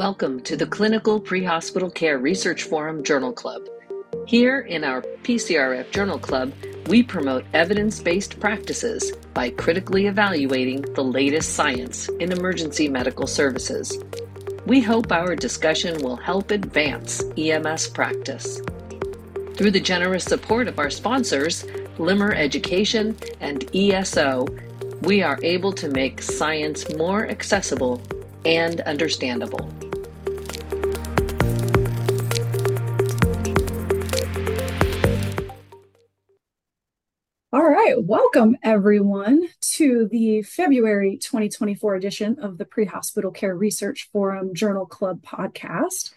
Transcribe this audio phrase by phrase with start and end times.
[0.00, 3.68] Welcome to the Clinical Pre-Hospital Care Research Forum Journal Club.
[4.26, 6.54] Here in our PCRF Journal Club,
[6.86, 14.02] we promote evidence-based practices by critically evaluating the latest science in emergency medical services.
[14.64, 18.62] We hope our discussion will help advance EMS practice.
[19.54, 21.66] Through the generous support of our sponsors,
[21.98, 24.46] Limmer Education and ESO,
[25.02, 28.00] we are able to make science more accessible
[28.46, 29.70] and understandable.
[37.82, 44.84] Right, welcome everyone to the February 2024 edition of the Pre-Hospital Care Research Forum Journal
[44.84, 46.12] Club podcast.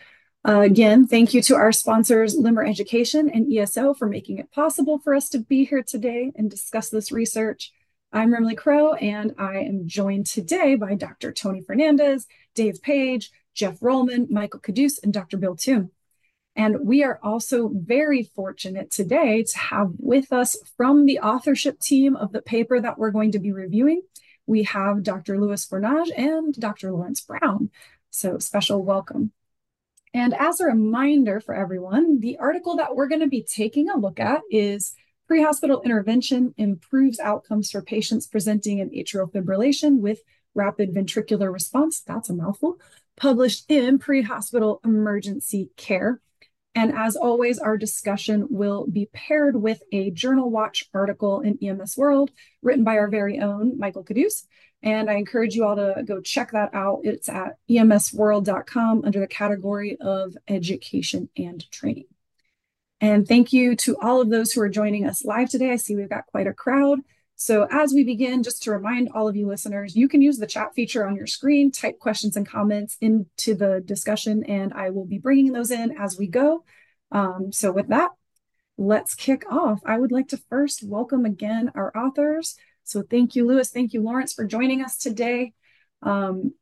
[0.45, 4.99] Uh, again, thank you to our sponsors, Limmer Education and ESO, for making it possible
[4.99, 7.71] for us to be here today and discuss this research.
[8.11, 11.31] I'm Remle Crowe, and I am joined today by Dr.
[11.31, 15.37] Tony Fernandez, Dave Page, Jeff Rollman, Michael Kaduce, and Dr.
[15.37, 15.91] Bill Toon.
[16.55, 22.15] And we are also very fortunate today to have with us from the authorship team
[22.15, 24.03] of the paper that we're going to be reviewing,
[24.45, 25.39] we have Dr.
[25.39, 26.91] Louis Fornage and Dr.
[26.91, 27.71] Lawrence Brown.
[28.09, 29.31] So special welcome.
[30.13, 33.97] And as a reminder for everyone, the article that we're going to be taking a
[33.97, 34.93] look at is
[35.25, 40.21] Pre-hospital intervention improves outcomes for patients presenting an atrial fibrillation with
[40.53, 42.01] rapid ventricular response.
[42.01, 42.77] That's a mouthful.
[43.15, 46.19] Published in Pre-hospital emergency care.
[46.75, 51.97] And as always, our discussion will be paired with a Journal Watch article in EMS
[51.97, 54.45] World written by our very own Michael Kaduce.
[54.81, 57.01] And I encourage you all to go check that out.
[57.03, 62.07] It's at emsworld.com under the category of education and training.
[62.99, 65.71] And thank you to all of those who are joining us live today.
[65.71, 66.99] I see we've got quite a crowd.
[67.43, 70.47] So as we begin, just to remind all of you listeners, you can use the
[70.47, 75.03] chat feature on your screen, type questions and comments into the discussion, and I will
[75.03, 76.63] be bringing those in as we go.
[77.11, 78.11] Um, so with that,
[78.77, 79.81] let's kick off.
[79.85, 82.55] I would like to first welcome again our authors.
[82.85, 83.69] So thank you, Louis.
[83.69, 85.51] Thank you, Lawrence, for joining us today.
[86.01, 86.53] Um,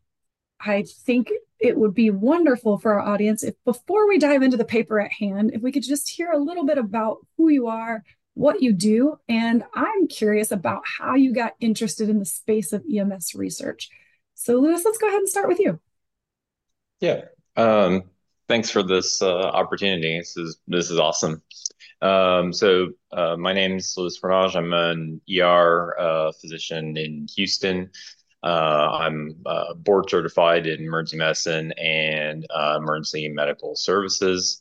[0.60, 1.30] I think
[1.60, 5.12] it would be wonderful for our audience if before we dive into the paper at
[5.12, 8.74] hand, if we could just hear a little bit about who you are, what you
[8.74, 13.90] do, and I'm curious about how you got interested in the space of EMS research.
[14.36, 15.80] So, Louis, let's go ahead and start with you.
[17.00, 17.26] Yeah.
[17.56, 18.04] Um,
[18.48, 20.18] thanks for this uh, opportunity.
[20.18, 21.42] This is this is awesome.
[22.02, 24.56] Um, so, uh, my name is Louis Fornage.
[24.56, 27.92] I'm an ER uh, physician in Houston.
[28.44, 34.61] Uh, I'm uh, board certified in emergency medicine and uh, emergency medical services.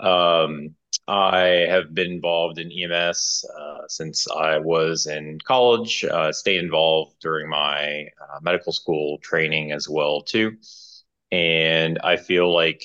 [0.00, 0.74] Um,
[1.08, 6.04] I have been involved in EMS uh, since I was in college.
[6.04, 10.56] Uh, stayed involved during my uh, medical school training as well too,
[11.30, 12.84] and I feel like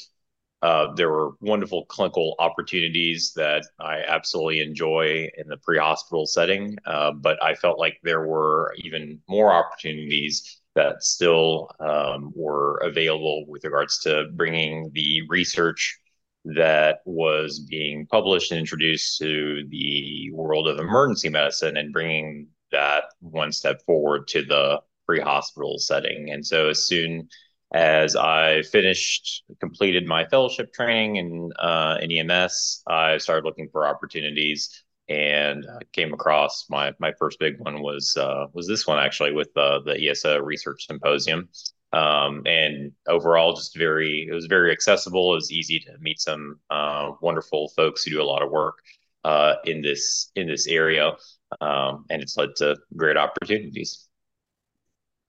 [0.62, 6.78] uh, there were wonderful clinical opportunities that I absolutely enjoy in the pre hospital setting,
[6.86, 13.46] uh, but I felt like there were even more opportunities that still um, were available
[13.48, 16.00] with regards to bringing the research
[16.46, 23.06] that was being published and introduced to the world of emergency medicine and bringing that
[23.20, 26.32] one step forward to the pre hospital setting.
[26.32, 27.30] And so, as soon
[27.74, 33.88] as I finished, completed my fellowship training in, uh, in EMS, I started looking for
[33.88, 39.00] opportunities and uh, came across my my first big one was uh, was this one
[39.00, 41.50] actually with the the ESO Research Symposium.
[41.94, 45.34] Um, and overall, just very it was very accessible.
[45.34, 48.80] It was easy to meet some uh, wonderful folks who do a lot of work
[49.24, 51.16] uh, in this in this area,
[51.60, 54.08] um, and it's led to great opportunities.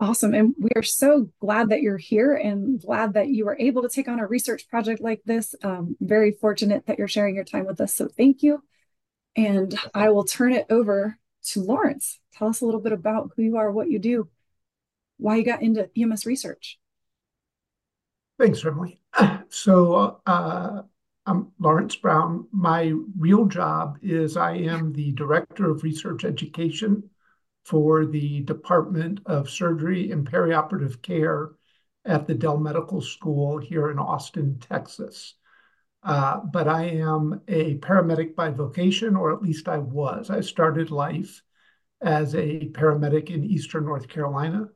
[0.02, 0.34] Awesome.
[0.34, 3.88] And we are so glad that you're here and glad that you were able to
[3.88, 5.54] take on a research project like this.
[5.62, 7.94] Um, very fortunate that you're sharing your time with us.
[7.94, 8.64] So thank you.
[9.36, 12.18] And I will turn it over to Lawrence.
[12.32, 14.28] Tell us a little bit about who you are, what you do,
[15.16, 16.78] why you got into EMS research.
[18.38, 18.98] Thanks, Emily.
[19.54, 20.80] So uh,
[21.26, 22.48] I'm Lawrence Brown.
[22.52, 27.10] My real job is I am the Director of Research Education
[27.64, 31.50] for the Department of Surgery and Perioperative Care
[32.04, 35.34] at the Dell Medical School here in Austin, Texas.
[36.02, 40.30] Uh, but I am a paramedic by vocation, or at least I was.
[40.30, 41.42] I started life
[42.00, 44.68] as a paramedic in Eastern North Carolina,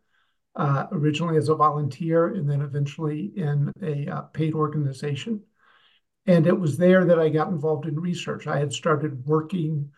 [0.56, 5.43] uh, originally as a volunteer and then eventually in a uh, paid organization.
[6.26, 8.47] And it was there that I got involved in research.
[8.47, 9.91] I had started working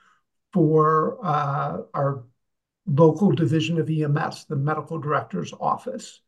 [0.53, 2.25] for uh, our
[2.87, 6.21] local division of EMS, the medical director's office.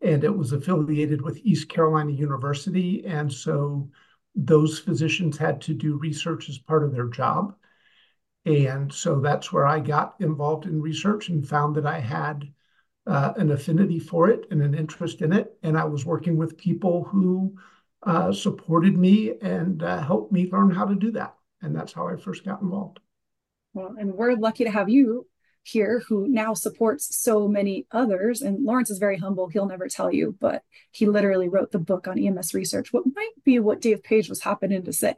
[0.00, 3.04] and it was affiliated with East Carolina University.
[3.06, 3.90] And so
[4.34, 7.54] those physicians had to do research as part of their job.
[8.44, 12.52] And so that's where I got involved in research and found that I had
[13.06, 15.56] uh, an affinity for it and an interest in it.
[15.62, 17.56] And I was working with people who
[18.02, 21.34] uh, supported me and uh, helped me learn how to do that.
[21.62, 23.00] And that's how I first got involved.
[23.72, 25.26] Well, and we're lucky to have you
[25.64, 28.42] here who now supports so many others.
[28.42, 29.48] And Lawrence is very humble.
[29.48, 30.62] He'll never tell you, but
[30.92, 32.92] he literally wrote the book on EMS research.
[32.92, 35.16] What might be what Dave Page was happening to say.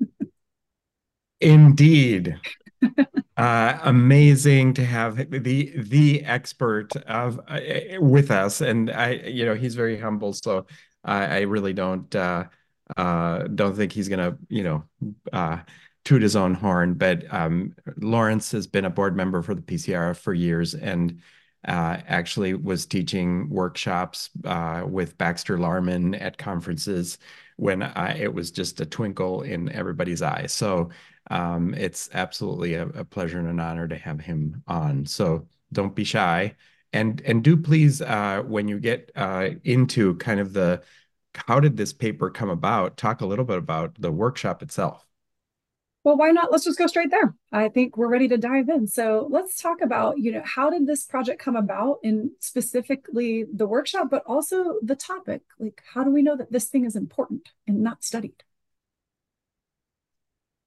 [1.40, 2.36] Indeed.
[3.36, 7.60] Uh, amazing to have the the expert of uh,
[8.00, 10.32] with us, and I, you know, he's very humble.
[10.32, 10.66] So
[11.04, 12.46] I, I really don't uh,
[12.96, 14.84] uh, don't think he's gonna, you know,
[15.32, 15.58] uh,
[16.04, 16.94] toot his own horn.
[16.94, 21.20] But um, Lawrence has been a board member for the PCRF for years, and
[21.66, 27.18] uh, actually was teaching workshops uh, with Baxter Larmon at conferences
[27.56, 30.46] when I, it was just a twinkle in everybody's eye.
[30.46, 30.90] So
[31.30, 35.06] um, it's absolutely a, a, pleasure and an honor to have him on.
[35.06, 36.56] So don't be shy,
[36.92, 40.82] and and do please uh, when you get uh, into kind of the
[41.34, 42.96] how did this paper come about?
[42.96, 45.06] Talk a little bit about the workshop itself.
[46.04, 46.50] Well, why not?
[46.50, 47.34] Let's just go straight there.
[47.52, 48.86] I think we're ready to dive in.
[48.86, 53.66] So let's talk about, you know, how did this project come about and specifically the
[53.66, 55.42] workshop, but also the topic?
[55.58, 58.42] Like, how do we know that this thing is important and not studied?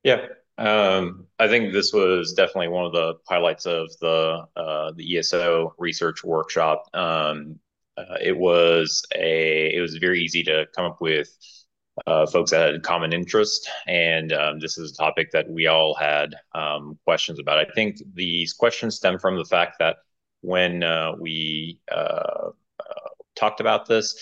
[0.04, 5.18] Yeah, um, I think this was definitely one of the highlights of the uh, the
[5.18, 6.86] ESO research workshop.
[6.94, 7.59] Um,
[7.98, 11.30] uh, it was a it was very easy to come up with
[12.07, 15.94] uh, folks that had common interest, and um, this is a topic that we all
[15.95, 17.57] had um, questions about.
[17.57, 19.97] I think these questions stem from the fact that
[20.42, 22.50] when uh, we uh,
[22.80, 24.15] uh, talked about this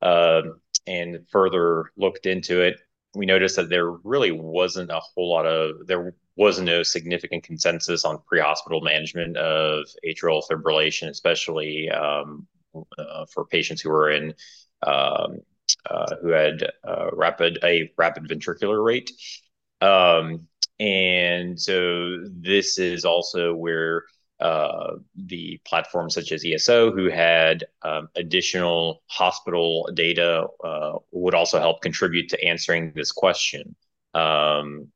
[0.00, 2.76] um, and further looked into it,
[3.14, 8.04] we noticed that there really wasn't a whole lot of there was no significant consensus
[8.04, 12.46] on pre-hospital management of atrial fibrillation, especially um,
[12.98, 14.34] uh, for patients who were in
[14.86, 15.38] um,
[15.88, 19.10] uh, who had uh, rapid a rapid ventricular rate.
[19.80, 20.48] Um,
[20.80, 24.04] and so this is also where
[24.42, 31.60] uh, the platforms such as ESO, who had um, additional hospital data, uh, would also
[31.60, 33.76] help contribute to answering this question.
[34.14, 34.88] Um,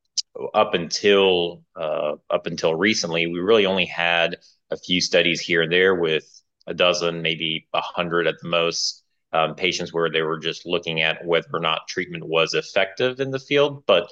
[0.53, 4.37] up until uh, up until recently, we really only had
[4.73, 9.05] a few studies here and there with a dozen, maybe a hundred at the most,
[9.33, 13.31] um, patients where they were just looking at whether or not treatment was effective in
[13.31, 14.11] the field, but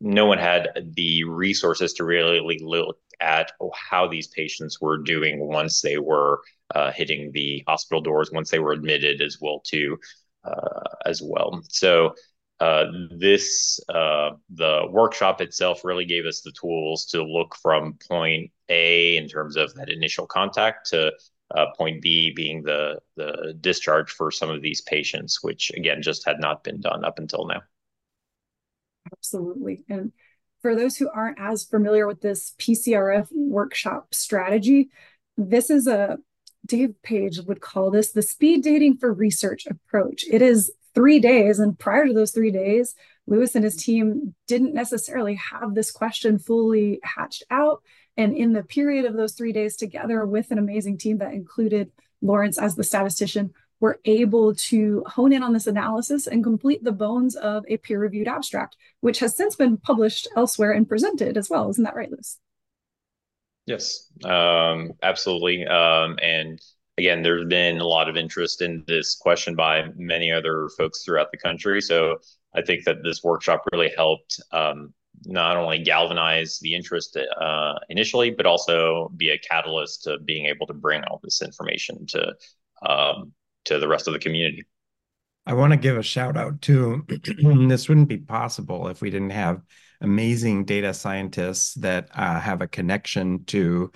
[0.00, 5.80] no one had the resources to really look at how these patients were doing once
[5.80, 6.40] they were
[6.74, 9.98] uh, hitting the hospital doors, once they were admitted as well too,
[10.44, 11.60] uh, as well.
[11.68, 12.14] So
[12.60, 18.50] uh, this uh, the workshop itself really gave us the tools to look from point
[18.68, 21.12] A in terms of that initial contact to
[21.56, 26.26] uh, point B being the the discharge for some of these patients, which again just
[26.26, 27.62] had not been done up until now.
[29.12, 30.12] Absolutely, and
[30.62, 34.90] for those who aren't as familiar with this PCRF workshop strategy,
[35.36, 36.18] this is a
[36.66, 40.24] Dave Page would call this the speed dating for research approach.
[40.30, 42.94] It is three days, and prior to those three days,
[43.26, 47.82] Louis and his team didn't necessarily have this question fully hatched out.
[48.16, 51.92] And in the period of those three days together with an amazing team that included
[52.20, 56.92] Lawrence as the statistician, we're able to hone in on this analysis and complete the
[56.92, 61.48] bones of a peer reviewed abstract, which has since been published elsewhere and presented as
[61.48, 61.68] well.
[61.70, 62.38] Isn't that right, Louis?
[63.66, 65.66] Yes, um, absolutely.
[65.66, 66.60] Um, and
[66.96, 71.30] again, there's been a lot of interest in this question by many other folks throughout
[71.30, 71.80] the country.
[71.80, 72.18] So
[72.54, 74.94] I think that this workshop really helped um,
[75.24, 80.66] not only galvanize the interest uh, initially, but also be a catalyst to being able
[80.66, 82.34] to bring all this information to
[82.88, 83.32] um,
[83.64, 84.64] to the rest of the community.
[85.46, 87.06] I want to give a shout out to
[87.68, 89.62] this wouldn't be possible if we didn't have
[90.00, 93.90] amazing data scientists that uh, have a connection to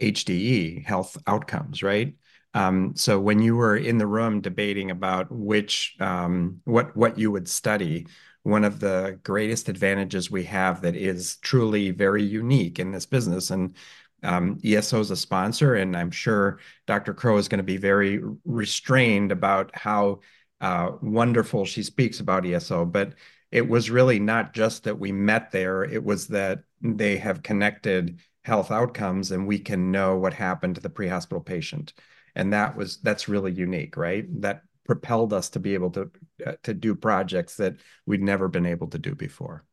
[0.00, 2.14] HDE health outcomes, right?
[2.52, 7.30] Um, so when you were in the room debating about which um, what what you
[7.30, 8.06] would study,
[8.42, 13.50] one of the greatest advantages we have that is truly very unique in this business.
[13.50, 13.74] And
[14.22, 17.14] um, ESO is a sponsor, and I'm sure Dr.
[17.14, 20.20] Crowe is going to be very restrained about how
[20.60, 22.84] uh, wonderful she speaks about ESO.
[22.84, 23.14] But
[23.50, 28.20] it was really not just that we met there, it was that they have connected
[28.44, 31.92] health outcomes and we can know what happened to the pre hospital patient.
[32.34, 34.24] and that was that's really unique, right?
[34.40, 36.10] That propelled us to be able to
[36.46, 39.64] uh, to do projects that we'd never been able to do before.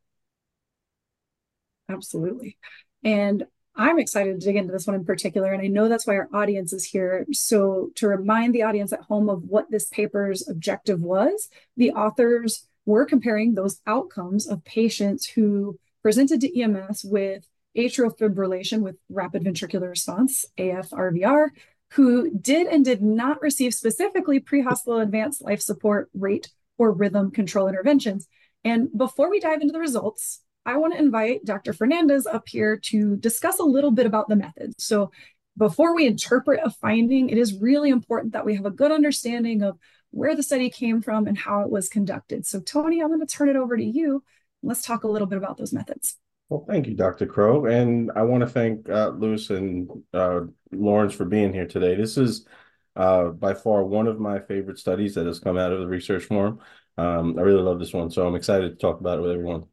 [1.88, 2.58] Absolutely.
[3.02, 3.46] And
[3.78, 6.28] I'm excited to dig into this one in particular, and I know that's why our
[6.34, 7.24] audience is here.
[7.32, 12.66] So, to remind the audience at home of what this paper's objective was, the authors
[12.86, 19.44] were comparing those outcomes of patients who presented to EMS with atrial fibrillation with rapid
[19.44, 21.50] ventricular response, AFRVR,
[21.92, 27.30] who did and did not receive specifically pre hospital advanced life support rate or rhythm
[27.30, 28.26] control interventions.
[28.64, 31.72] And before we dive into the results, I want to invite Dr.
[31.72, 34.84] Fernandez up here to discuss a little bit about the methods.
[34.84, 35.10] So,
[35.56, 39.62] before we interpret a finding, it is really important that we have a good understanding
[39.62, 39.78] of
[40.10, 42.46] where the study came from and how it was conducted.
[42.46, 44.22] So, Tony, I'm going to turn it over to you.
[44.62, 46.16] Let's talk a little bit about those methods.
[46.50, 47.24] Well, thank you, Dr.
[47.24, 47.64] Crowe.
[47.64, 51.94] And I want to thank uh, Louis and uh, Lawrence for being here today.
[51.94, 52.46] This is
[52.94, 56.24] uh, by far one of my favorite studies that has come out of the research
[56.24, 56.60] forum.
[56.98, 59.64] Um, I really love this one, so I'm excited to talk about it with everyone.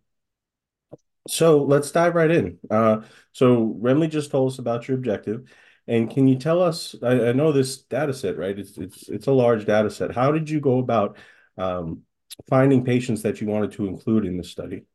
[1.28, 2.60] So let's dive right in.
[2.70, 3.02] Uh,
[3.32, 5.50] so Remle just told us about your objective,
[5.88, 6.96] and can you tell us?
[7.02, 8.58] I, I know this data set, right?
[8.58, 10.14] It's it's it's a large data set.
[10.14, 11.18] How did you go about
[11.58, 12.02] um,
[12.48, 14.86] finding patients that you wanted to include in the study?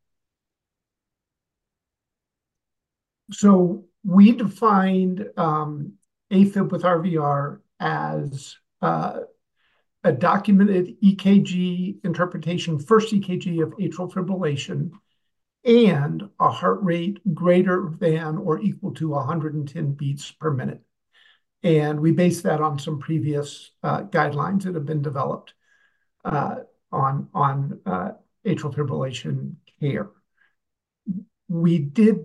[3.32, 5.94] So we defined um,
[6.32, 9.20] AFib with RVR as uh,
[10.04, 14.90] a documented EKG interpretation, first EKG of atrial fibrillation
[15.64, 20.82] and a heart rate greater than or equal to 110 beats per minute.
[21.62, 25.54] And we base that on some previous uh, guidelines that have been developed
[26.24, 26.56] uh,
[26.90, 28.12] on, on uh,
[28.46, 30.10] atrial fibrillation care.
[31.48, 32.24] We did,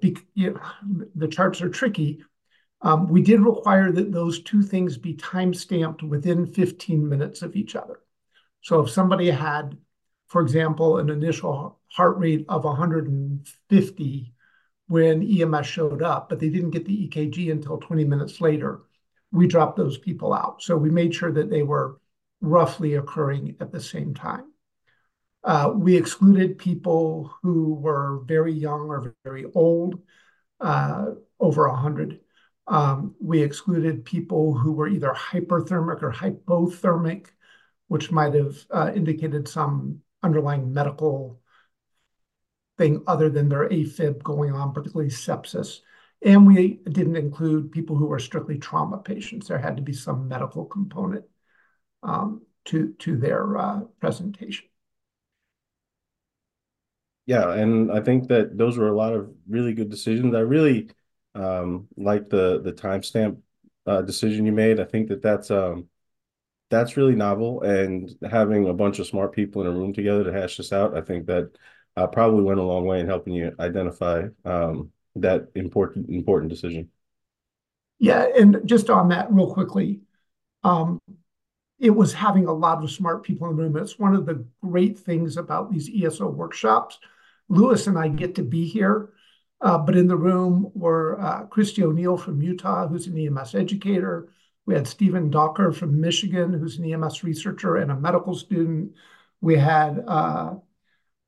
[1.16, 2.24] the charts are tricky.
[2.82, 7.56] Um, we did require that those two things be time stamped within 15 minutes of
[7.56, 8.00] each other.
[8.62, 9.78] So if somebody had
[10.28, 14.34] for example, an initial heart rate of 150
[14.88, 18.82] when EMS showed up, but they didn't get the EKG until 20 minutes later,
[19.32, 20.62] we dropped those people out.
[20.62, 22.00] So we made sure that they were
[22.42, 24.52] roughly occurring at the same time.
[25.44, 30.02] Uh, we excluded people who were very young or very old,
[30.60, 32.20] uh, over 100.
[32.68, 37.28] Um, we excluded people who were either hyperthermic or hypothermic,
[37.88, 41.40] which might have uh, indicated some underlying medical
[42.78, 45.80] thing other than their AFib going on, particularly sepsis.
[46.22, 49.48] And we didn't include people who were strictly trauma patients.
[49.48, 51.26] There had to be some medical component
[52.04, 54.66] um, to to their uh, presentation.
[57.26, 60.36] Yeah, and I think that those were a lot of really good decisions.
[60.36, 60.90] I really
[61.34, 63.42] um, like the the timestamp
[63.86, 64.80] uh, decision you made.
[64.80, 65.90] I think that that's um,
[66.70, 67.62] that's really novel.
[67.62, 70.98] And having a bunch of smart people in a room together to hash this out,
[70.98, 71.52] I think that
[71.96, 76.90] uh, probably went a long way in helping you identify um, that important important decision.
[78.00, 80.02] Yeah, and just on that real quickly,
[80.64, 81.00] um,
[81.80, 83.78] it was having a lot of smart people in the room.
[83.78, 87.00] It's one of the great things about these ESO workshops.
[87.48, 89.10] Louis and I get to be here,
[89.62, 94.30] uh, but in the room were uh, Christy O'Neill from Utah, who's an EMS educator,
[94.66, 98.94] we had Stephen Dowker from Michigan, who's an EMS researcher and a medical student.
[99.42, 100.56] We had uh,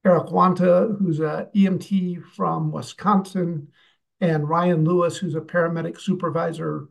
[0.03, 3.67] Eric Wanta, who's an EMT from Wisconsin,
[4.19, 6.87] and Ryan Lewis, who's a paramedic supervisor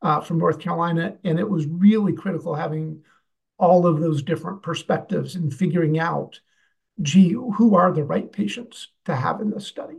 [0.00, 1.18] uh, from North Carolina.
[1.24, 3.02] And it was really critical having
[3.58, 6.40] all of those different perspectives and figuring out,
[7.02, 9.98] gee, who are the right patients to have in this study?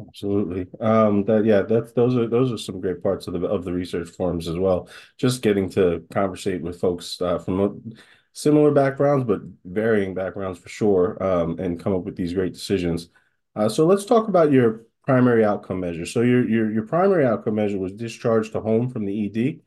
[0.00, 0.66] Absolutely.
[0.80, 3.72] Um, that yeah, that's those are those are some great parts of the of the
[3.74, 4.88] research forums as well.
[5.18, 7.92] Just getting to conversate with folks uh, from
[8.32, 13.10] similar backgrounds, but varying backgrounds for sure, um, and come up with these great decisions.
[13.54, 16.06] Uh, so let's talk about your primary outcome measure.
[16.06, 19.60] So your your your primary outcome measure was discharge to home from the ED,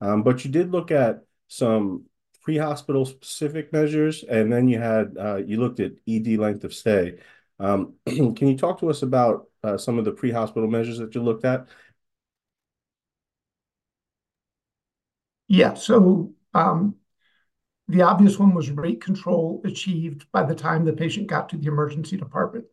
[0.00, 2.04] um, but you did look at some
[2.42, 7.18] pre-hospital specific measures, and then you had uh, you looked at ED length of stay.
[7.58, 11.22] Um, can you talk to us about uh, some of the pre-hospital measures that you
[11.22, 11.66] looked at?
[15.48, 15.74] Yeah.
[15.74, 16.96] So um,
[17.88, 21.66] the obvious one was rate control achieved by the time the patient got to the
[21.66, 22.64] emergency department.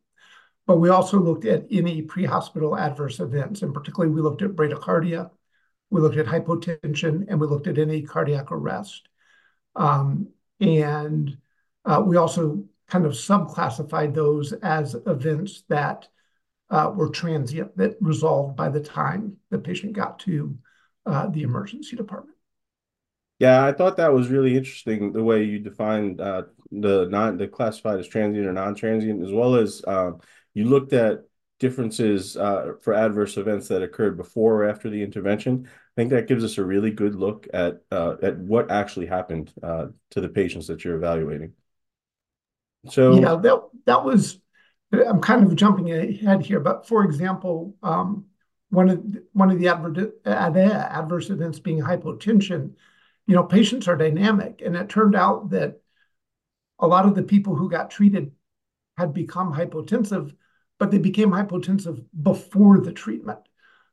[0.66, 5.32] But we also looked at any pre-hospital adverse events, and particularly we looked at bradycardia,
[5.90, 9.10] we looked at hypotension, and we looked at any cardiac arrest.
[9.76, 10.30] Um,
[10.60, 11.38] and
[11.86, 16.08] uh, we also kind of subclassified those as events that
[16.70, 20.58] uh, were transient, that resolved by the time the patient got to
[21.06, 22.38] uh, the emergency department.
[23.40, 27.48] Yeah, I thought that was really interesting the way you defined uh, the non the
[27.48, 30.20] classified as transient or non-transient, as well as um,
[30.54, 31.22] you looked at
[31.60, 35.68] differences uh, for adverse events that occurred before or after the intervention.
[35.68, 39.54] I think that gives us a really good look at uh, at what actually happened
[39.64, 41.54] uh, to the patients that you're evaluating.
[42.90, 44.38] So yeah, that that was.
[44.92, 48.26] I'm kind of jumping ahead here, but for example, um,
[48.70, 52.74] one of the, one of the adver- adverse events being hypotension.
[53.28, 55.82] You know, patients are dynamic, and it turned out that
[56.80, 58.32] a lot of the people who got treated
[58.98, 60.34] had become hypotensive
[60.80, 63.40] but they became hypotensive before the treatment.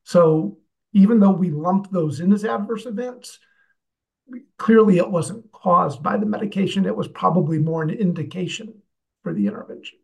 [0.05, 0.59] So
[0.93, 3.41] even though we lump those in as adverse events,
[4.57, 6.87] clearly it wasn't caused by the medication.
[6.87, 8.83] It was probably more an indication
[9.23, 9.99] for the intervention.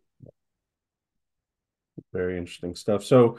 [2.13, 3.05] Very interesting stuff.
[3.05, 3.39] So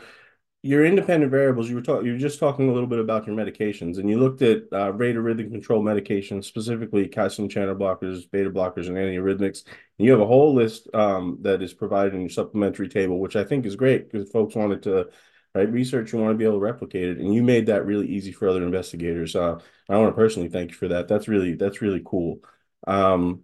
[0.65, 3.35] your independent variables, you were talking, you were just talking a little bit about your
[3.35, 8.29] medications, and you looked at uh, rate of rhythm control medications, specifically calcium channel blockers,
[8.31, 9.65] beta blockers, and antiarrhythmics.
[9.65, 13.35] And you have a whole list um, that is provided in your supplementary table, which
[13.35, 15.09] I think is great because folks wanted to
[15.53, 18.07] right research, you want to be able to replicate it, and you made that really
[18.07, 19.35] easy for other investigators.
[19.35, 21.07] Uh, I want to personally thank you for that.
[21.07, 22.39] That's really that's really cool.
[22.87, 23.43] Um,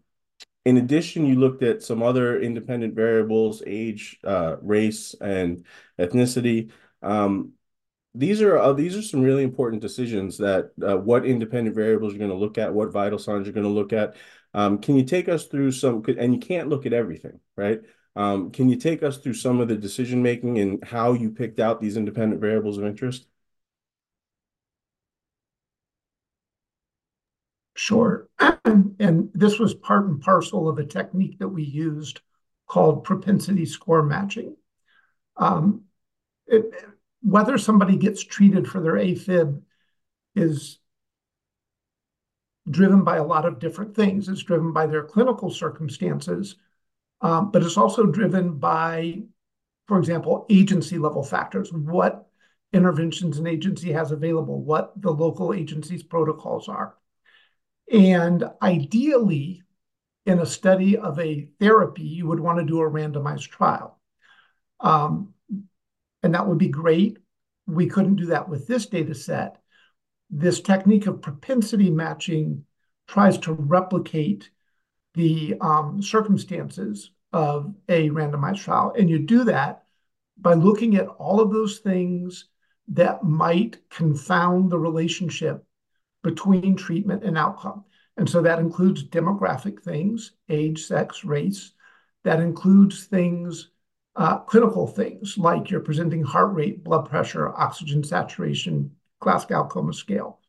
[0.69, 5.65] in addition, you looked at some other independent variables, age, uh, race, and
[5.97, 6.71] ethnicity.
[7.01, 7.53] Um,
[8.13, 12.19] these are uh, these are some really important decisions that uh, what independent variables you're
[12.19, 14.15] going to look at, what vital signs you're going to look at.
[14.53, 16.03] Um, can you take us through some?
[16.05, 17.81] And you can't look at everything, right?
[18.15, 21.59] Um, can you take us through some of the decision making and how you picked
[21.59, 23.25] out these independent variables of interest?
[27.79, 28.27] Sure.
[28.65, 32.19] and this was part and parcel of a technique that we used
[32.67, 34.57] called propensity score matching.
[35.37, 35.83] Um,
[36.45, 36.65] it,
[37.21, 39.61] whether somebody gets treated for their AFib
[40.35, 40.79] is
[42.69, 44.27] driven by a lot of different things.
[44.27, 46.57] It's driven by their clinical circumstances,
[47.21, 49.21] um, but it's also driven by,
[49.87, 51.71] for example, agency level factors.
[51.71, 52.27] What
[52.73, 56.98] interventions an agency has available, what the local agency's protocols are.
[57.91, 59.63] And ideally,
[60.25, 63.99] in a study of a therapy, you would want to do a randomized trial.
[64.79, 65.33] Um,
[66.21, 67.17] and that would be great.
[67.67, 69.57] We couldn't do that with this data set.
[70.29, 72.65] This technique of propensity matching
[73.07, 74.51] tries to replicate
[75.15, 78.93] the um, circumstances of a randomized trial.
[78.97, 79.83] And you do that
[80.37, 82.45] by looking at all of those things
[82.89, 85.65] that might confound the relationship
[86.23, 87.85] between treatment and outcome.
[88.17, 91.71] And so that includes demographic things, age, sex, race.
[92.23, 93.69] That includes things
[94.15, 100.39] uh, clinical things like you're presenting heart rate, blood pressure, oxygen saturation, Glasgow Coma Scale.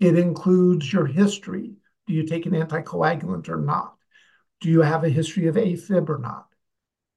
[0.00, 1.74] It includes your history.
[2.06, 3.94] Do you take an anticoagulant or not?
[4.60, 6.48] Do you have a history of AFib or not?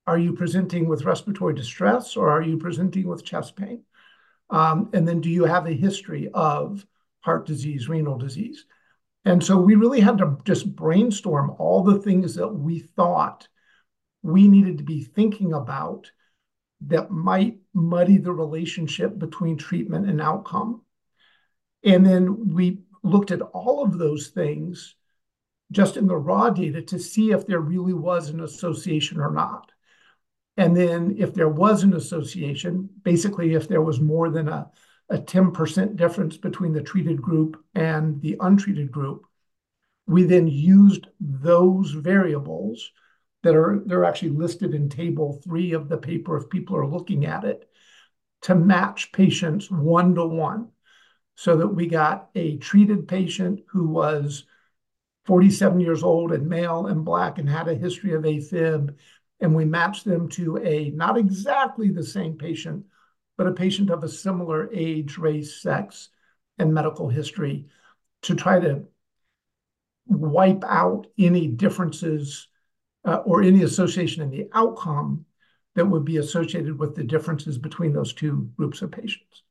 [0.05, 3.83] Are you presenting with respiratory distress or are you presenting with chest pain?
[4.49, 6.85] Um, and then do you have a history of
[7.21, 8.65] heart disease, renal disease?
[9.25, 13.47] And so we really had to just brainstorm all the things that we thought
[14.21, 16.11] we needed to be thinking about
[16.81, 20.81] that might muddy the relationship between treatment and outcome.
[21.83, 24.95] And then we looked at all of those things
[25.71, 29.71] just in the raw data to see if there really was an association or not.
[30.57, 34.69] And then if there was an association, basically if there was more than a,
[35.09, 39.25] a 10% difference between the treated group and the untreated group,
[40.07, 42.91] we then used those variables
[43.43, 47.25] that are they're actually listed in table three of the paper if people are looking
[47.25, 47.69] at it
[48.41, 50.69] to match patients one to one
[51.35, 54.45] so that we got a treated patient who was
[55.25, 58.95] 47 years old and male and black and had a history of AFib
[59.39, 62.85] and we matched them to a not exactly the same patient
[63.39, 66.09] but a patient of a similar age race sex
[66.57, 67.67] and medical history
[68.21, 68.83] to try to
[70.07, 72.49] wipe out any differences
[73.05, 75.25] uh, or any association in the outcome
[75.75, 79.43] that would be associated with the differences between those two groups of patients.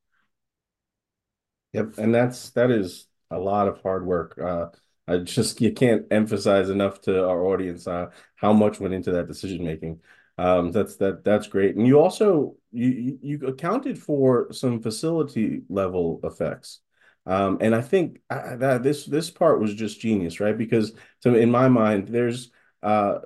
[1.72, 4.38] Yep, and that's that is a lot of hard work.
[4.38, 4.66] Uh,
[5.06, 9.28] I just you can't emphasize enough to our audience uh, how much went into that
[9.28, 10.00] decision making.
[10.38, 16.20] Um, that's that that's great, and you also you you accounted for some facility level
[16.22, 16.80] effects.
[17.26, 20.56] Um, and I think uh, that this this part was just genius, right?
[20.56, 22.50] Because so in my mind, there's
[22.82, 23.18] uh,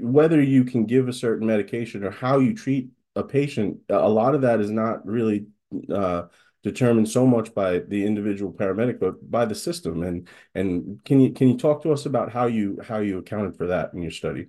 [0.00, 4.34] whether you can give a certain medication or how you treat a patient, a lot
[4.34, 5.46] of that is not really
[5.92, 6.24] uh,
[6.62, 10.02] determined so much by the individual paramedic, but by the system.
[10.02, 13.56] And and can you can you talk to us about how you how you accounted
[13.56, 14.46] for that in your study?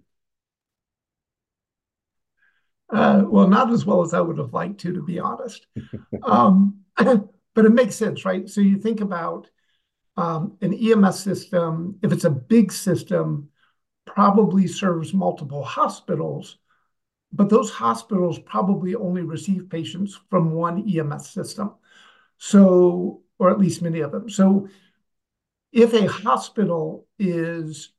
[2.89, 5.67] Uh, well, not as well as I would have liked to, to be honest.
[6.23, 8.47] um, but it makes sense, right?
[8.49, 9.49] So you think about
[10.17, 13.49] um, an EMS system, if it's a big system,
[14.05, 16.57] probably serves multiple hospitals,
[17.33, 21.73] but those hospitals probably only receive patients from one EMS system.
[22.37, 24.29] So, or at least many of them.
[24.29, 24.69] So
[25.71, 27.91] if a hospital is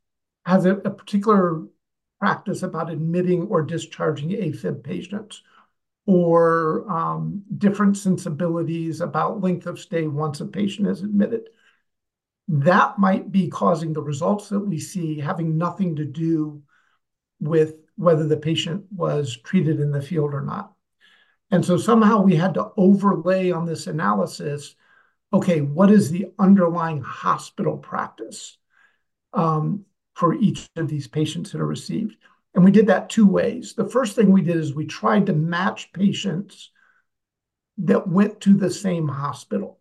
[0.46, 1.64] has a, a particular
[2.18, 5.42] practice about admitting or discharging AFib patients,
[6.06, 11.48] or um, different sensibilities about length of stay once a patient is admitted.
[12.48, 16.62] That might be causing the results that we see having nothing to do
[17.40, 20.72] with whether the patient was treated in the field or not.
[21.50, 24.76] And so somehow we had to overlay on this analysis
[25.32, 28.58] okay, what is the underlying hospital practice
[29.32, 29.84] um,
[30.16, 32.16] for each of these patients that are received?
[32.54, 33.74] And we did that two ways.
[33.74, 36.70] The first thing we did is we tried to match patients
[37.78, 39.78] that went to the same hospital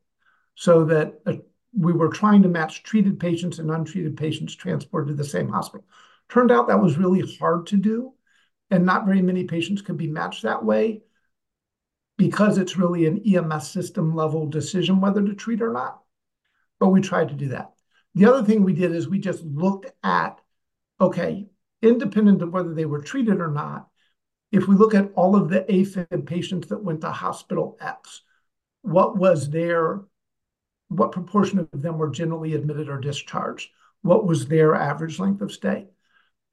[0.56, 1.36] so that uh,
[1.78, 5.86] we were trying to match treated patients and untreated patients transported to the same hospital.
[6.28, 8.14] Turned out that was really hard to do,
[8.70, 11.02] and not very many patients could be matched that way
[12.18, 16.02] because it's really an EMS system level decision whether to treat or not.
[16.80, 17.75] But we tried to do that.
[18.16, 20.40] The other thing we did is we just looked at
[21.00, 21.48] okay,
[21.82, 23.90] independent of whether they were treated or not,
[24.52, 28.22] if we look at all of the AFib patients that went to hospital X,
[28.82, 30.02] what was their,
[30.88, 33.70] what proportion of them were generally admitted or discharged?
[34.02, 35.88] What was their average length of stay?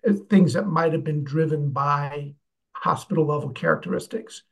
[0.09, 2.35] Uh, things that might have been driven by
[2.73, 4.43] hospital level characteristics.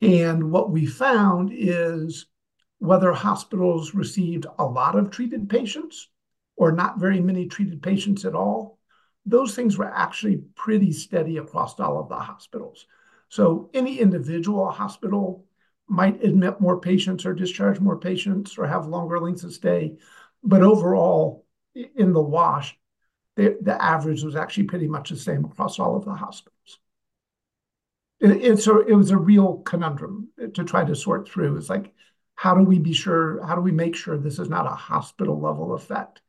[0.00, 2.26] And what we found is
[2.78, 6.08] whether hospitals received a lot of treated patients
[6.56, 8.78] or not very many treated patients at all,
[9.24, 12.86] those things were actually pretty steady across all of the hospitals.
[13.28, 15.44] So any individual hospital
[15.88, 19.96] might admit more patients or discharge more patients or have longer lengths of stay.
[20.42, 22.76] But overall, in the wash,
[23.36, 26.78] the, the average was actually pretty much the same across all of the hospitals.
[28.20, 31.56] It, it's a, it was a real conundrum to try to sort through.
[31.56, 31.92] It's like,
[32.34, 35.40] how do we be sure, how do we make sure this is not a hospital
[35.40, 36.22] level effect?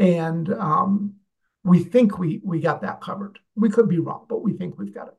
[0.00, 1.14] And um,
[1.62, 3.38] we think we we got that covered.
[3.54, 5.14] We could be wrong, but we think we've got it.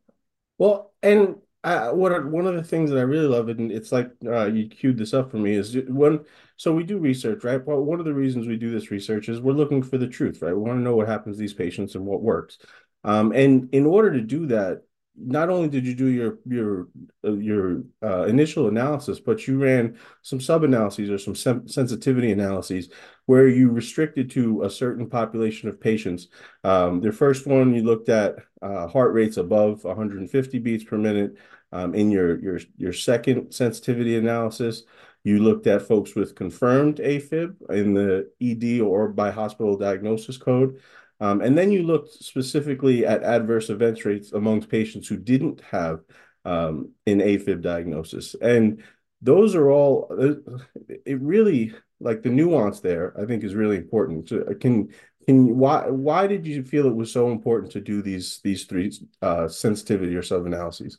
[0.58, 4.12] Well, and uh, what one of the things that I really love, and it's like
[4.26, 6.26] uh, you queued this up for me, is when
[6.58, 7.64] so we do research, right?
[7.64, 10.42] Well, one of the reasons we do this research is we're looking for the truth,
[10.42, 10.54] right?
[10.54, 12.58] We want to know what happens to these patients and what works.
[13.04, 14.82] Um, and in order to do that,
[15.24, 16.88] not only did you do your your
[17.24, 22.32] uh, your uh, initial analysis, but you ran some sub analyses or some sem- sensitivity
[22.32, 22.90] analyses
[23.26, 26.28] where you restricted to a certain population of patients.
[26.64, 31.36] Um, the first one you looked at uh, heart rates above 150 beats per minute.
[31.74, 34.84] Um, in your your your second sensitivity analysis,
[35.24, 40.82] you looked at folks with confirmed AFib in the ED or by hospital diagnosis code.
[41.22, 46.00] Um, and then you looked specifically at adverse events rates amongst patients who didn't have
[46.46, 48.36] um, an AFib diagnosis.
[48.42, 48.84] And
[49.22, 50.58] those are all, uh,
[51.06, 54.30] it really, like the nuance there, I think is really important.
[54.30, 54.90] So uh, can,
[55.28, 58.92] can why, why did you feel it was so important to do these, these three
[59.22, 60.98] uh, sensitivity or sub-analyses?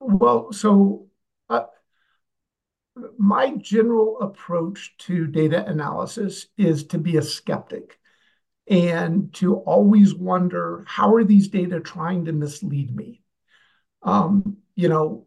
[0.00, 1.08] Well, so
[1.48, 1.64] uh,
[3.18, 7.98] my general approach to data analysis is to be a skeptic
[8.68, 13.22] and to always wonder how are these data trying to mislead me?
[14.02, 15.26] Um, you know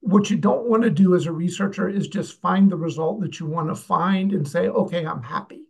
[0.00, 3.40] what you don't want to do as a researcher is just find the result that
[3.40, 5.64] you want to find and say okay i'm happy.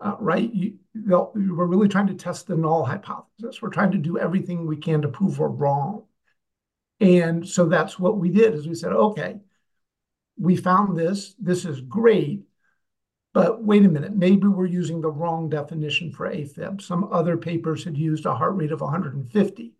[0.00, 0.52] Uh, right?
[0.52, 3.62] You, we're really trying to test the null hypothesis.
[3.62, 6.04] We're trying to do everything we can to prove we're wrong.
[7.00, 9.40] And so that's what we did is we said okay
[10.36, 12.44] we found this, this is great,
[13.32, 16.80] but wait a minute, maybe we're using the wrong definition for AFib.
[16.80, 19.74] Some other papers had used a heart rate of 150.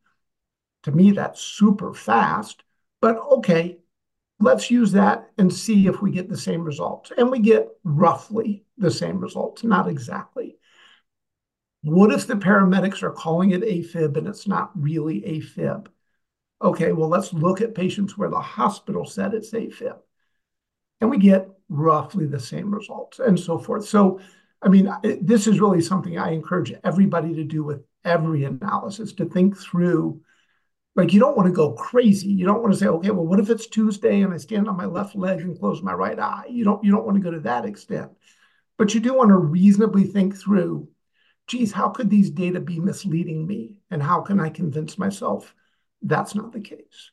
[0.84, 2.62] To me, that's super fast,
[3.00, 3.78] but okay,
[4.40, 7.12] let's use that and see if we get the same results.
[7.16, 10.56] And we get roughly the same results, not exactly.
[11.82, 15.86] What if the paramedics are calling it AFib and it's not really AFib?
[16.62, 19.98] Okay, well, let's look at patients where the hospital said it's AFib
[21.00, 23.86] and we get roughly the same results and so forth.
[23.86, 24.20] So,
[24.62, 29.24] I mean, this is really something I encourage everybody to do with every analysis to
[29.26, 30.20] think through
[30.96, 32.28] Like you don't want to go crazy.
[32.28, 34.76] You don't want to say, okay, well, what if it's Tuesday and I stand on
[34.76, 36.46] my left leg and close my right eye?
[36.50, 38.12] You don't you don't want to go to that extent.
[38.76, 40.88] But you do want to reasonably think through,
[41.48, 43.82] geez, how could these data be misleading me?
[43.90, 45.54] And how can I convince myself
[46.02, 47.10] that's not the case?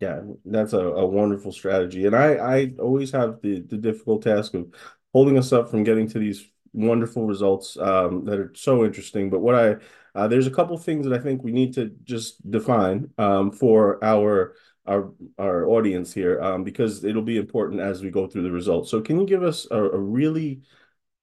[0.00, 2.06] Yeah, that's a, a wonderful strategy.
[2.06, 4.72] And I, I always have the, the difficult task of
[5.12, 9.28] holding us up from getting to these wonderful results um, that are so interesting.
[9.28, 9.76] But what I
[10.14, 14.02] uh, there's a couple things that I think we need to just define um, for
[14.02, 14.54] our
[14.86, 18.90] our our audience here um, because it'll be important as we go through the results.
[18.90, 20.62] So can you give us a, a really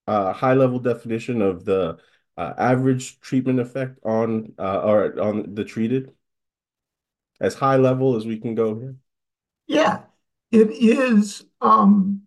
[0.07, 1.97] uh, high level definition of the
[2.37, 6.13] uh, average treatment effect on uh, or on the treated?
[7.39, 8.95] As high level as we can go here.
[9.67, 10.03] Yeah,
[10.51, 11.43] it is.
[11.61, 12.23] Um,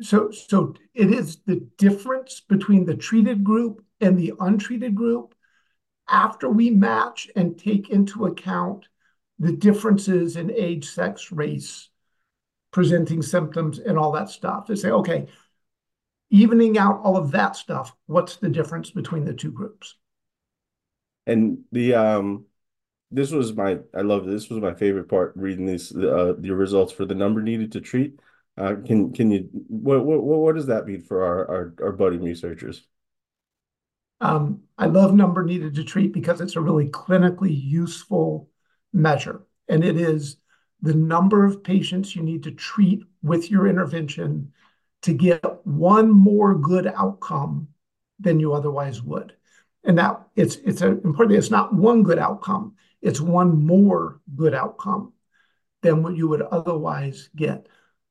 [0.00, 5.34] so so it is the difference between the treated group and the untreated group
[6.08, 8.86] after we match and take into account
[9.38, 11.88] the differences in age, sex, race,
[12.70, 14.66] presenting symptoms, and all that stuff.
[14.66, 15.26] To say, okay,
[16.30, 19.96] evening out all of that stuff, what's the difference between the two groups?
[21.26, 22.46] And the um,
[23.12, 26.92] this was my I love this was my favorite part reading these uh the results
[26.92, 28.18] for the number needed to treat.
[28.56, 32.22] Uh, can can you what what what does that mean for our our, our budding
[32.22, 32.86] researchers?
[34.20, 38.48] Um, I love number needed to treat because it's a really clinically useful
[38.92, 40.36] measure, and it is
[40.80, 44.52] the number of patients you need to treat with your intervention
[45.02, 47.68] to get one more good outcome
[48.20, 49.34] than you otherwise would.
[49.84, 51.38] And that it's it's a, important.
[51.38, 55.12] It's not one good outcome; it's one more good outcome
[55.82, 57.66] than what you would otherwise get.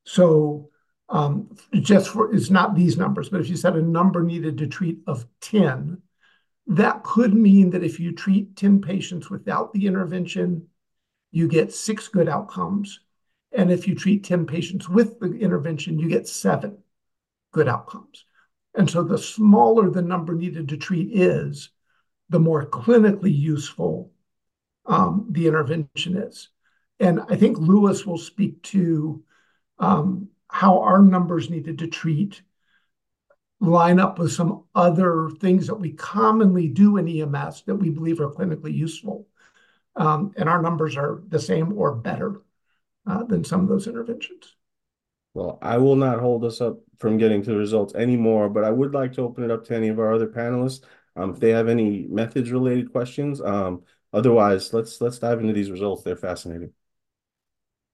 [0.06, 0.70] So
[1.10, 4.68] um, just for it's not these numbers, but if you said a number needed to
[4.68, 6.02] treat of 10,
[6.68, 10.68] that could mean that if you treat 10 patients without the intervention,
[11.32, 13.00] you get six good outcomes.
[13.52, 16.78] And if you treat 10 patients with the intervention, you get seven
[17.52, 18.26] good outcomes.
[18.74, 21.70] And so the smaller the number needed to treat is,
[22.30, 24.14] the more clinically useful
[24.86, 26.50] um, the intervention is.
[27.00, 29.24] And I think Louis will speak to
[29.80, 32.41] um, how our numbers needed to treat
[33.60, 38.20] line up with some other things that we commonly do in EMS that we believe
[38.20, 39.28] are clinically useful.
[39.96, 42.41] Um, and our numbers are the same or better
[43.06, 44.56] uh, than some of those interventions.
[45.34, 48.72] Well, I will not hold us up from getting to the results anymore, but I
[48.72, 50.84] would like to open it up to any of our other panelists
[51.15, 53.41] um, if they have any methods related questions.
[53.41, 56.04] Um, otherwise, let's let's dive into these results.
[56.04, 56.74] They're fascinating.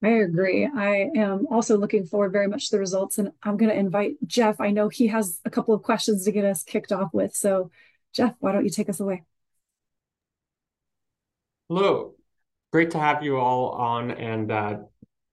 [0.02, 0.64] I agree.
[0.64, 4.12] I am also looking forward very much to the results, and I'm going to invite
[4.26, 4.60] Jeff.
[4.60, 7.34] I know he has a couple of questions to get us kicked off with.
[7.34, 7.70] So,
[8.12, 9.24] Jeff, why don't you take us away?
[11.68, 12.14] Hello.
[12.72, 14.76] Great to have you all on, and uh,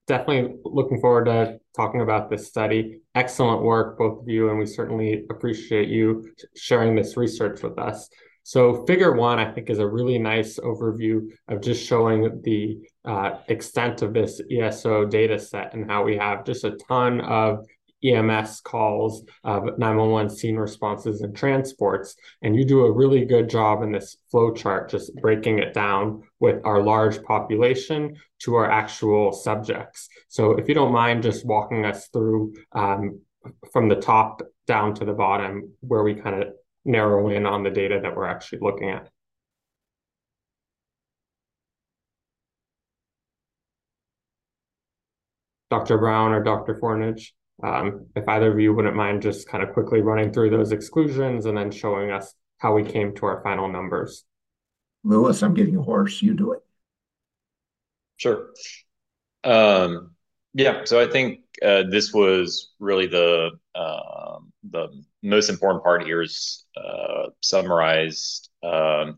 [0.08, 3.02] definitely looking forward to talking about this study.
[3.14, 8.10] Excellent work, both of you, and we certainly appreciate you sharing this research with us.
[8.46, 13.40] So figure one, I think, is a really nice overview of just showing the uh,
[13.48, 17.66] extent of this ESO data set and how we have just a ton of
[18.04, 22.18] EMS calls, uh, 911 scene responses, and transports.
[22.44, 26.22] And you do a really good job in this flow chart, just breaking it down
[26.40, 30.08] with our large population to our actual subjects.
[30.28, 33.22] So if you don't mind just walking us through um,
[33.74, 36.50] from the top down to the bottom, where we kind of
[36.86, 39.10] narrow in on the data that we're actually looking at.
[45.70, 45.98] Dr.
[45.98, 46.76] Brown or Dr.
[46.76, 47.32] Fornage,
[47.64, 51.46] um, if either of you wouldn't mind just kind of quickly running through those exclusions
[51.46, 54.24] and then showing us how we came to our final numbers.
[55.04, 56.22] Louis, I'm getting a horse.
[56.22, 56.60] You do it.
[58.18, 58.48] Sure.
[59.44, 60.15] Um,
[60.56, 64.38] yeah, so I think uh, this was really the uh,
[64.72, 64.88] the
[65.22, 69.18] most important part here is uh, summarized um,